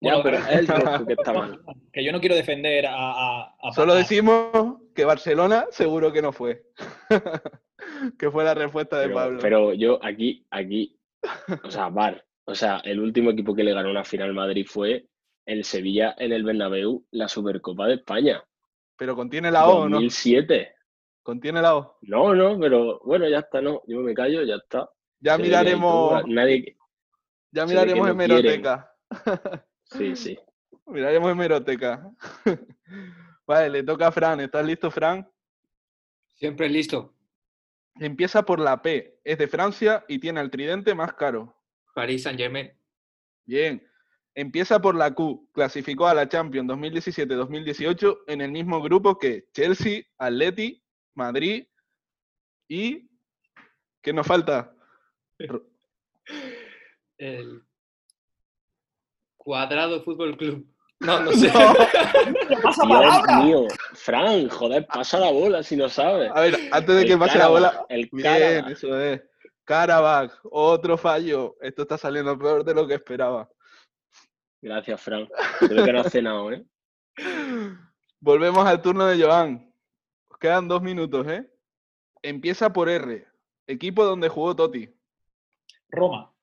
Ya, 0.00 0.16
Bueno, 0.16 0.22
pero 0.24 0.36
es 0.38 0.48
el 0.58 0.66
rosco 0.66 1.06
que 1.06 1.12
está 1.14 1.32
mal. 1.32 1.60
Que 1.92 2.04
yo 2.04 2.12
no 2.12 2.20
quiero 2.20 2.34
defender 2.34 2.86
a. 2.86 2.94
a- 2.94 3.54
a- 3.62 3.72
Solo 3.72 3.94
decimos 3.94 4.78
que 4.94 5.04
Barcelona 5.04 5.66
seguro 5.70 6.12
que 6.12 6.20
no 6.22 6.32
fue. 6.32 6.64
que 8.18 8.30
fue 8.30 8.44
la 8.44 8.54
respuesta 8.54 8.98
de 8.98 9.04
Pero, 9.06 9.14
Pablo. 9.14 9.38
pero 9.40 9.72
yo 9.72 9.98
aquí, 10.04 10.46
aquí, 10.50 10.98
o 11.62 11.70
sea, 11.70 11.88
Bar, 11.88 12.24
o 12.44 12.54
sea, 12.54 12.78
el 12.84 13.00
último 13.00 13.30
equipo 13.30 13.54
que 13.54 13.64
le 13.64 13.72
ganó 13.72 13.90
una 13.90 14.04
final 14.04 14.34
Madrid 14.34 14.66
fue 14.68 15.06
el 15.46 15.64
Sevilla 15.64 16.14
en 16.18 16.32
el 16.32 16.42
Bernabéu, 16.42 17.06
la 17.12 17.28
Supercopa 17.28 17.86
de 17.86 17.94
España. 17.94 18.42
Pero 18.96 19.14
contiene 19.16 19.50
la 19.50 19.66
O, 19.68 19.82
¿o 19.82 19.88
¿no? 19.88 19.96
2007. 19.96 20.74
Contiene 21.24 21.62
la 21.62 21.74
O. 21.74 21.96
No, 22.02 22.34
no, 22.34 22.60
pero 22.60 23.00
bueno, 23.02 23.26
ya 23.26 23.38
está, 23.38 23.62
no. 23.62 23.80
Yo 23.86 24.00
me 24.00 24.12
callo, 24.12 24.42
ya 24.42 24.56
está. 24.56 24.90
Ya 25.20 25.36
Se 25.36 25.42
miraremos, 25.42 26.20
todo, 26.20 26.26
Nadie. 26.26 26.76
ya 27.50 27.64
miraremos 27.64 28.06
no 28.06 28.12
en 28.12 28.18
quieren. 28.18 28.44
Meroteca. 28.44 28.94
Sí, 29.84 30.14
sí. 30.16 30.38
Miraremos 30.86 31.30
en 31.32 31.38
Meroteca. 31.38 32.10
vale, 33.46 33.70
le 33.70 33.82
toca 33.82 34.08
a 34.08 34.12
Fran. 34.12 34.40
¿Estás 34.40 34.66
listo, 34.66 34.90
Fran? 34.90 35.26
Siempre 36.34 36.68
listo. 36.68 37.14
Empieza 37.98 38.42
por 38.44 38.60
la 38.60 38.82
P. 38.82 39.18
Es 39.24 39.38
de 39.38 39.48
Francia 39.48 40.04
y 40.06 40.18
tiene 40.18 40.42
el 40.42 40.50
tridente 40.50 40.94
más 40.94 41.14
caro. 41.14 41.56
París 41.94 42.24
Saint 42.24 42.38
Germain. 42.38 42.70
Bien. 43.46 43.82
Empieza 44.34 44.78
por 44.78 44.94
la 44.94 45.14
Q. 45.14 45.48
Clasificó 45.54 46.06
a 46.06 46.12
la 46.12 46.28
Champions 46.28 46.68
2017-2018 46.68 48.24
en 48.26 48.42
el 48.42 48.52
mismo 48.52 48.82
grupo 48.82 49.18
que 49.18 49.46
Chelsea, 49.54 50.02
Atleti, 50.18 50.83
Madrid 51.14 51.66
y... 52.68 53.08
¿Qué 54.02 54.12
nos 54.12 54.26
falta? 54.26 54.74
El 57.18 57.64
Cuadrado 59.36 60.02
Fútbol 60.02 60.36
Club. 60.36 60.66
No, 61.00 61.20
no 61.20 61.32
sé. 61.32 61.50
¡Pasa 62.62 62.86
Dios 62.86 63.44
mío, 63.44 63.66
Fran, 63.94 64.48
joder, 64.48 64.86
pasa 64.86 65.18
la 65.18 65.30
bola 65.30 65.62
si 65.62 65.76
no 65.76 65.88
sabes. 65.88 66.30
A 66.34 66.40
ver, 66.40 66.56
antes 66.72 66.94
de 66.94 67.02
El 67.02 67.08
que 67.08 67.16
pase 67.18 67.38
la 67.38 67.44
Karabakh, 67.44 67.74
bola... 67.74 67.86
El 67.88 68.08
Bien, 68.12 68.64
eso 68.68 68.98
es. 69.00 69.22
Karabakh, 69.64 70.32
otro 70.44 70.96
fallo. 70.96 71.56
Esto 71.60 71.82
está 71.82 71.98
saliendo 71.98 72.38
peor 72.38 72.64
de 72.64 72.74
lo 72.74 72.86
que 72.86 72.94
esperaba. 72.94 73.48
Gracias, 74.62 75.00
Fran. 75.00 75.28
Creo 75.58 75.84
que 75.84 75.92
no 75.92 76.00
has 76.00 76.12
cenado, 76.12 76.50
¿eh? 76.52 76.64
Volvemos 78.20 78.66
al 78.66 78.80
turno 78.80 79.06
de 79.06 79.22
Joan. 79.22 79.73
Os 80.34 80.38
quedan 80.40 80.66
dos 80.66 80.82
minutos, 80.82 81.24
¿eh? 81.28 81.48
Empieza 82.22 82.72
por 82.72 82.88
R. 82.88 83.24
Equipo 83.68 84.04
donde 84.04 84.28
jugó 84.28 84.54
Totti. 84.56 84.88
Roma. 85.90 86.34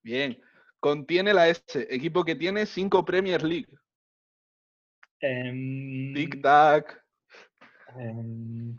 Bien. 0.00 0.40
Contiene 0.78 1.34
la 1.34 1.48
S. 1.48 1.62
Equipo 1.90 2.24
que 2.24 2.36
tiene 2.36 2.66
cinco 2.66 3.04
Premier 3.04 3.42
League. 3.42 3.68
Em, 5.20 6.14
Tic 6.14 6.40
tac. 6.40 7.04
em, 7.98 8.76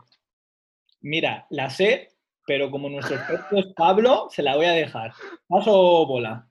mira, 1.02 1.46
la 1.50 1.68
sé, 1.68 2.08
pero 2.46 2.70
como 2.70 2.88
nuestro 2.88 3.16
experto 3.16 3.56
es 3.58 3.66
Pablo, 3.76 4.28
se 4.30 4.42
la 4.42 4.56
voy 4.56 4.64
a 4.66 4.72
dejar. 4.72 5.12
Paso 5.46 6.06
bola. 6.06 6.48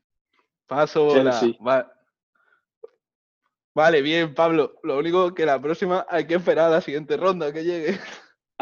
Paso 0.68 1.06
bola. 1.06 1.32
Chelsea. 1.32 1.58
Va- 1.66 1.92
Vale, 3.74 4.02
bien, 4.02 4.34
Pablo. 4.34 4.80
Lo 4.84 4.98
único 4.98 5.34
que 5.34 5.46
la 5.46 5.62
próxima 5.62 6.06
hay 6.10 6.28
que 6.28 6.36
esperar 6.36 6.68
a 6.68 6.76
la 6.76 6.82
siguiente 6.82 7.18
ronda 7.18 7.54
que 7.54 7.64
llegue. 7.64 8.00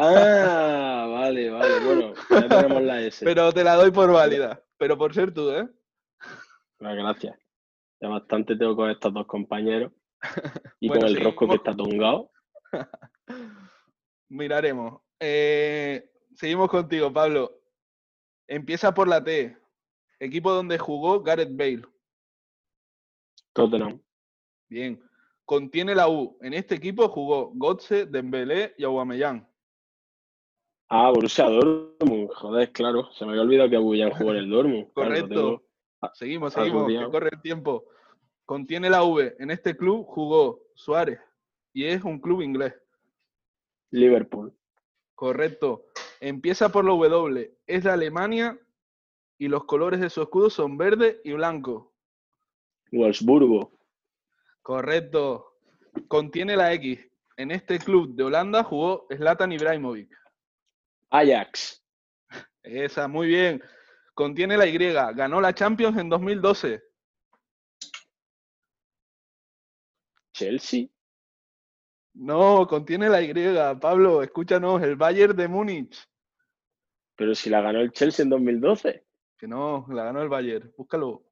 Ah, 0.02 1.06
vale, 1.10 1.50
vale. 1.50 1.80
Bueno, 1.84 2.14
ya 2.30 2.48
tenemos 2.48 2.82
la 2.82 3.02
S. 3.02 3.24
Pero 3.24 3.52
te 3.52 3.62
la 3.62 3.74
doy 3.74 3.90
por 3.90 4.10
válida. 4.10 4.64
Pero 4.78 4.96
por 4.96 5.12
ser 5.12 5.34
tú, 5.34 5.50
¿eh? 5.50 5.68
Ah, 6.80 6.94
gracias. 6.94 7.36
Ya 8.00 8.08
bastante 8.08 8.56
tengo 8.56 8.74
con 8.76 8.88
estos 8.88 9.12
dos 9.12 9.26
compañeros. 9.26 9.92
Y 10.80 10.88
Bueno, 10.88 11.02
con 11.02 11.10
el 11.10 11.22
rosco 11.22 11.48
que 11.48 11.56
está 11.56 11.76
tongado. 11.76 12.30
Miraremos. 14.30 15.02
Eh, 15.18 16.10
seguimos 16.34 16.70
contigo, 16.70 17.12
Pablo. 17.12 17.60
Empieza 18.48 18.94
por 18.94 19.06
la 19.06 19.22
T. 19.22 19.54
Equipo 20.18 20.50
donde 20.52 20.78
jugó 20.78 21.22
Gareth 21.22 21.54
Bale. 21.54 21.82
Tottenham. 23.52 24.00
Bien. 24.70 25.02
Contiene 25.44 25.94
la 25.94 26.08
U. 26.08 26.38
En 26.40 26.54
este 26.54 26.76
equipo 26.76 27.08
jugó 27.08 27.50
Gotze, 27.54 28.06
Dembélé 28.06 28.74
y 28.78 28.84
Aubameyang. 28.84 29.46
Ah, 30.88 31.10
Borussia 31.10 31.44
Dortmund. 31.48 32.30
Joder, 32.34 32.72
claro. 32.72 33.10
Se 33.12 33.24
me 33.24 33.32
había 33.32 33.42
olvidado 33.42 33.68
que 33.70 33.76
Abuyan 33.76 34.10
jugó 34.12 34.30
en 34.30 34.36
el 34.38 34.50
Dortmund. 34.50 34.92
Claro, 34.94 35.10
Correcto. 35.10 35.28
tengo- 35.28 35.62
Seguimos, 36.14 36.52
seguimos, 36.54 36.86
que 36.88 37.10
corre 37.10 37.28
el 37.32 37.42
tiempo. 37.42 37.84
Contiene 38.46 38.88
la 38.88 39.02
V. 39.04 39.36
En 39.38 39.50
este 39.50 39.76
club 39.76 40.06
jugó 40.06 40.60
Suárez. 40.74 41.20
Y 41.72 41.84
es 41.84 42.02
un 42.02 42.18
club 42.18 42.40
inglés. 42.42 42.74
Liverpool. 43.90 44.52
Correcto. 45.14 45.86
Empieza 46.20 46.70
por 46.70 46.84
la 46.84 46.92
W, 46.92 47.54
es 47.66 47.84
de 47.84 47.90
Alemania 47.90 48.58
y 49.38 49.48
los 49.48 49.64
colores 49.64 50.00
de 50.00 50.10
su 50.10 50.22
escudo 50.22 50.48
son 50.50 50.76
verde 50.78 51.20
y 51.24 51.32
blanco. 51.32 51.92
Wolfsburgo. 52.92 53.70
Correcto. 54.70 55.56
Contiene 56.06 56.56
la 56.56 56.72
X. 56.74 57.00
En 57.36 57.50
este 57.50 57.80
club 57.80 58.14
de 58.14 58.22
Holanda 58.22 58.62
jugó 58.62 59.08
Zlatan 59.12 59.50
Ibrahimovic. 59.50 60.16
Ajax. 61.10 61.84
Esa, 62.62 63.08
muy 63.08 63.26
bien. 63.26 63.60
Contiene 64.14 64.56
la 64.56 64.68
Y. 64.68 64.78
Ganó 64.78 65.40
la 65.40 65.52
Champions 65.52 65.98
en 65.98 66.08
2012. 66.08 66.84
Chelsea. 70.34 70.86
No, 72.14 72.64
contiene 72.68 73.08
la 73.08 73.22
Y. 73.22 73.34
Pablo, 73.80 74.22
escúchanos, 74.22 74.80
el 74.82 74.94
Bayern 74.94 75.36
de 75.36 75.48
Múnich. 75.48 76.08
Pero 77.16 77.34
si 77.34 77.50
la 77.50 77.60
ganó 77.60 77.80
el 77.80 77.90
Chelsea 77.90 78.22
en 78.22 78.30
2012. 78.30 79.04
Que 79.36 79.48
no, 79.48 79.84
la 79.90 80.04
ganó 80.04 80.22
el 80.22 80.28
Bayern. 80.28 80.72
Búscalo. 80.76 81.24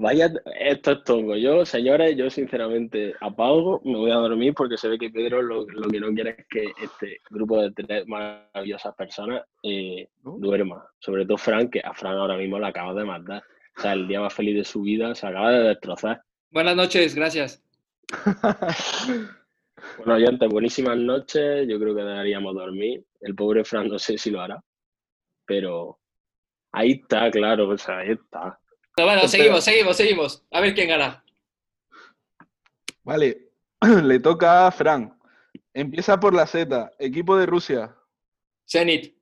Vaya, 0.00 0.32
esto 0.58 0.92
es 0.92 1.04
tongo. 1.04 1.36
Yo, 1.36 1.66
señores, 1.66 2.16
yo 2.16 2.30
sinceramente 2.30 3.14
apago, 3.20 3.82
me 3.84 3.98
voy 3.98 4.10
a 4.10 4.14
dormir 4.14 4.54
porque 4.54 4.78
se 4.78 4.88
ve 4.88 4.98
que 4.98 5.10
Pedro 5.10 5.42
lo, 5.42 5.66
lo 5.66 5.88
que 5.90 6.00
no 6.00 6.08
quiere 6.14 6.36
es 6.38 6.46
que 6.48 6.72
este 6.82 7.18
grupo 7.28 7.60
de 7.60 7.70
tres 7.72 8.06
maravillosas 8.06 8.94
personas 8.94 9.42
eh, 9.62 10.08
¿No? 10.24 10.38
duerma. 10.38 10.82
Sobre 11.00 11.26
todo 11.26 11.36
Frank, 11.36 11.72
que 11.72 11.80
a 11.80 11.92
Frank 11.92 12.16
ahora 12.16 12.38
mismo 12.38 12.58
la 12.58 12.68
acaba 12.68 12.94
de 12.94 13.04
matar. 13.04 13.42
O 13.76 13.80
sea, 13.82 13.92
el 13.92 14.08
día 14.08 14.22
más 14.22 14.32
feliz 14.32 14.56
de 14.56 14.64
su 14.64 14.80
vida 14.80 15.14
se 15.14 15.26
acaba 15.26 15.50
de 15.52 15.68
destrozar. 15.68 16.22
Buenas 16.50 16.76
noches, 16.76 17.14
gracias. 17.14 17.62
Bueno, 19.96 20.14
oyentes, 20.14 20.48
buenísimas 20.50 20.98
noches. 20.98 21.66
Yo 21.66 21.78
creo 21.78 21.94
que 21.94 22.02
deberíamos 22.02 22.54
dormir. 22.54 23.02
El 23.22 23.34
pobre 23.34 23.64
Frank 23.64 23.86
no 23.86 23.98
sé 23.98 24.18
si 24.18 24.30
lo 24.30 24.42
hará. 24.42 24.62
Pero 25.46 25.98
ahí 26.72 27.00
está, 27.02 27.30
claro, 27.30 27.66
o 27.66 27.78
sea, 27.78 27.98
ahí 27.98 28.10
está. 28.10 28.58
Bueno, 28.96 29.28
seguimos, 29.28 29.64
seguimos, 29.64 29.96
seguimos. 29.96 30.44
A 30.50 30.60
ver 30.60 30.74
quién 30.74 30.88
gana. 30.88 31.24
Vale, 33.02 33.50
le 34.02 34.18
toca 34.20 34.66
a 34.66 34.70
Fran. 34.70 35.18
Empieza 35.72 36.18
por 36.18 36.34
la 36.34 36.46
Z, 36.46 36.92
equipo 36.98 37.36
de 37.36 37.46
Rusia. 37.46 37.96
Zenit. 38.68 39.16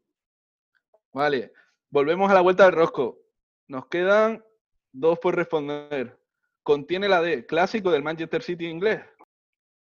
Vale, 1.12 1.52
volvemos 1.90 2.30
a 2.30 2.34
la 2.34 2.40
vuelta 2.40 2.64
del 2.64 2.74
rosco. 2.74 3.18
Nos 3.66 3.86
quedan 3.86 4.44
dos 4.92 5.18
por 5.18 5.36
responder. 5.36 6.18
Contiene 6.62 7.08
la 7.08 7.22
D, 7.22 7.46
clásico 7.46 7.90
del 7.90 8.02
Manchester 8.02 8.42
City 8.42 8.66
inglés. 8.66 9.00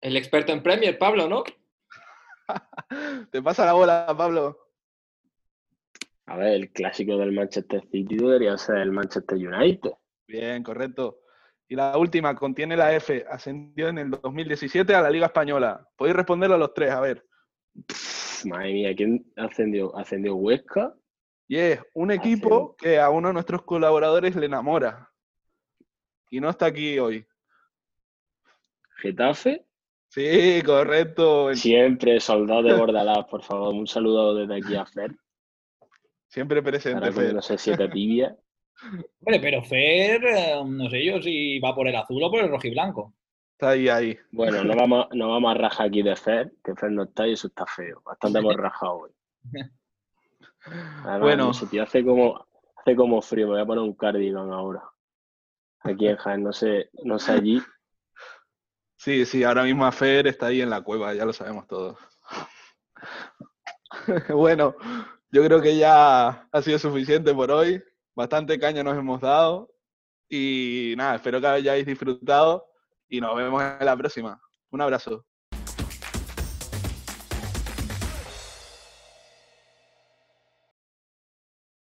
El 0.01 0.17
experto 0.17 0.51
en 0.51 0.63
Premier, 0.63 0.97
Pablo, 0.97 1.27
¿no? 1.27 1.43
Te 3.31 3.41
pasa 3.41 3.65
la 3.65 3.73
bola, 3.73 4.13
Pablo. 4.17 4.70
A 6.27 6.37
ver, 6.37 6.53
el 6.53 6.71
clásico 6.71 7.17
del 7.17 7.31
Manchester 7.31 7.81
City 7.91 8.15
debería 8.15 8.57
ser 8.57 8.77
el 8.77 8.91
Manchester 8.91 9.37
United. 9.37 9.91
Bien, 10.27 10.63
correcto. 10.63 11.19
Y 11.67 11.75
la 11.75 11.97
última, 11.97 12.35
contiene 12.35 12.75
la 12.75 12.93
F, 12.93 13.25
ascendió 13.29 13.87
en 13.87 13.97
el 13.97 14.11
2017 14.11 14.93
a 14.93 15.01
la 15.01 15.09
Liga 15.09 15.27
Española. 15.27 15.87
Podéis 15.95 16.15
responderlo 16.15 16.55
a 16.55 16.59
los 16.59 16.73
tres, 16.73 16.91
a 16.91 16.99
ver. 16.99 17.25
Pff, 17.87 18.45
madre 18.45 18.73
mía, 18.73 18.95
¿quién 18.95 19.25
ascendió? 19.37 19.95
¿Ascendió 19.97 20.35
Huesca? 20.35 20.93
Y 21.47 21.57
es 21.57 21.81
un 21.93 22.11
equipo 22.11 22.75
que 22.77 22.99
a 22.99 23.09
uno 23.09 23.29
de 23.29 23.33
nuestros 23.33 23.63
colaboradores 23.63 24.35
le 24.35 24.45
enamora. 24.45 25.09
Y 26.29 26.39
no 26.39 26.49
está 26.49 26.67
aquí 26.67 26.97
hoy. 26.97 27.25
¿Getafe? 28.97 29.65
Sí, 30.09 30.61
correcto. 30.65 31.53
Siempre, 31.55 32.19
soldado 32.19 32.63
de 32.63 32.73
Bordalás, 32.73 33.25
por 33.25 33.43
favor. 33.43 33.73
Un 33.73 33.87
saludo 33.87 34.35
desde 34.35 34.55
aquí 34.57 34.75
a 34.75 34.85
Fer. 34.85 35.11
Siempre 36.31 36.63
presente, 36.63 36.95
Ahora 36.97 37.07
Fer. 37.07 37.15
comiéndose 37.15 37.57
siete 37.57 37.89
tibia. 37.89 38.35
Hombre, 39.19 39.39
pero 39.41 39.61
Fer, 39.63 40.23
eh, 40.25 40.63
no 40.65 40.89
sé 40.89 41.03
yo 41.05 41.21
si 41.21 41.59
va 41.59 41.75
por 41.75 41.87
el 41.89 41.95
azul 41.95 42.23
o 42.23 42.31
por 42.31 42.39
el 42.41 42.49
rojiblanco. 42.49 43.13
Está 43.51 43.71
ahí, 43.71 43.89
ahí. 43.89 44.17
Bueno, 44.31 44.63
no 44.63 44.73
vamos, 44.77 45.07
no 45.11 45.29
vamos 45.29 45.51
a 45.51 45.57
rajar 45.59 45.87
aquí 45.87 46.01
de 46.01 46.15
Fer, 46.15 46.53
que 46.63 46.73
Fer 46.73 46.89
no 46.91 47.03
está 47.03 47.27
y 47.27 47.33
eso 47.33 47.47
está 47.47 47.65
feo. 47.65 48.01
Bastante 48.05 48.39
hemos 48.39 48.55
rajado 48.57 48.93
hoy. 49.01 49.11
Además, 51.03 51.19
Bueno. 51.19 51.45
no 51.47 51.53
sé, 51.53 51.67
tío, 51.67 51.83
hace 51.83 52.03
como, 52.05 52.47
hace 52.77 52.95
como 52.95 53.21
frío. 53.21 53.47
Me 53.47 53.53
voy 53.53 53.61
a 53.61 53.65
poner 53.65 53.83
un 53.83 53.93
cardigan 53.93 54.51
ahora. 54.53 54.83
Aquí 55.81 56.07
en 56.07 56.15
Jaén, 56.15 56.43
no 56.43 56.53
sé, 56.53 56.91
no 57.03 57.19
sé 57.19 57.33
allí. 57.33 57.61
Sí, 58.95 59.25
sí, 59.25 59.43
ahora 59.43 59.63
mismo 59.63 59.85
a 59.85 59.91
Fer 59.91 60.27
está 60.27 60.45
ahí 60.47 60.61
en 60.61 60.69
la 60.69 60.81
cueva, 60.81 61.13
ya 61.13 61.25
lo 61.25 61.33
sabemos 61.33 61.67
todos. 61.67 61.97
bueno, 64.29 64.75
yo 65.31 65.43
creo 65.43 65.61
que 65.61 65.77
ya 65.77 66.47
ha 66.51 66.61
sido 66.61 66.77
suficiente 66.77 67.33
por 67.33 67.51
hoy. 67.51 67.81
Bastante 68.15 68.59
caña 68.59 68.83
nos 68.83 68.97
hemos 68.97 69.21
dado. 69.21 69.73
Y 70.29 70.93
nada, 70.97 71.15
espero 71.15 71.41
que 71.41 71.47
hayáis 71.47 71.85
disfrutado 71.85 72.65
y 73.07 73.19
nos 73.19 73.35
vemos 73.35 73.63
en 73.63 73.85
la 73.85 73.95
próxima. 73.97 74.41
Un 74.69 74.81
abrazo. 74.81 75.25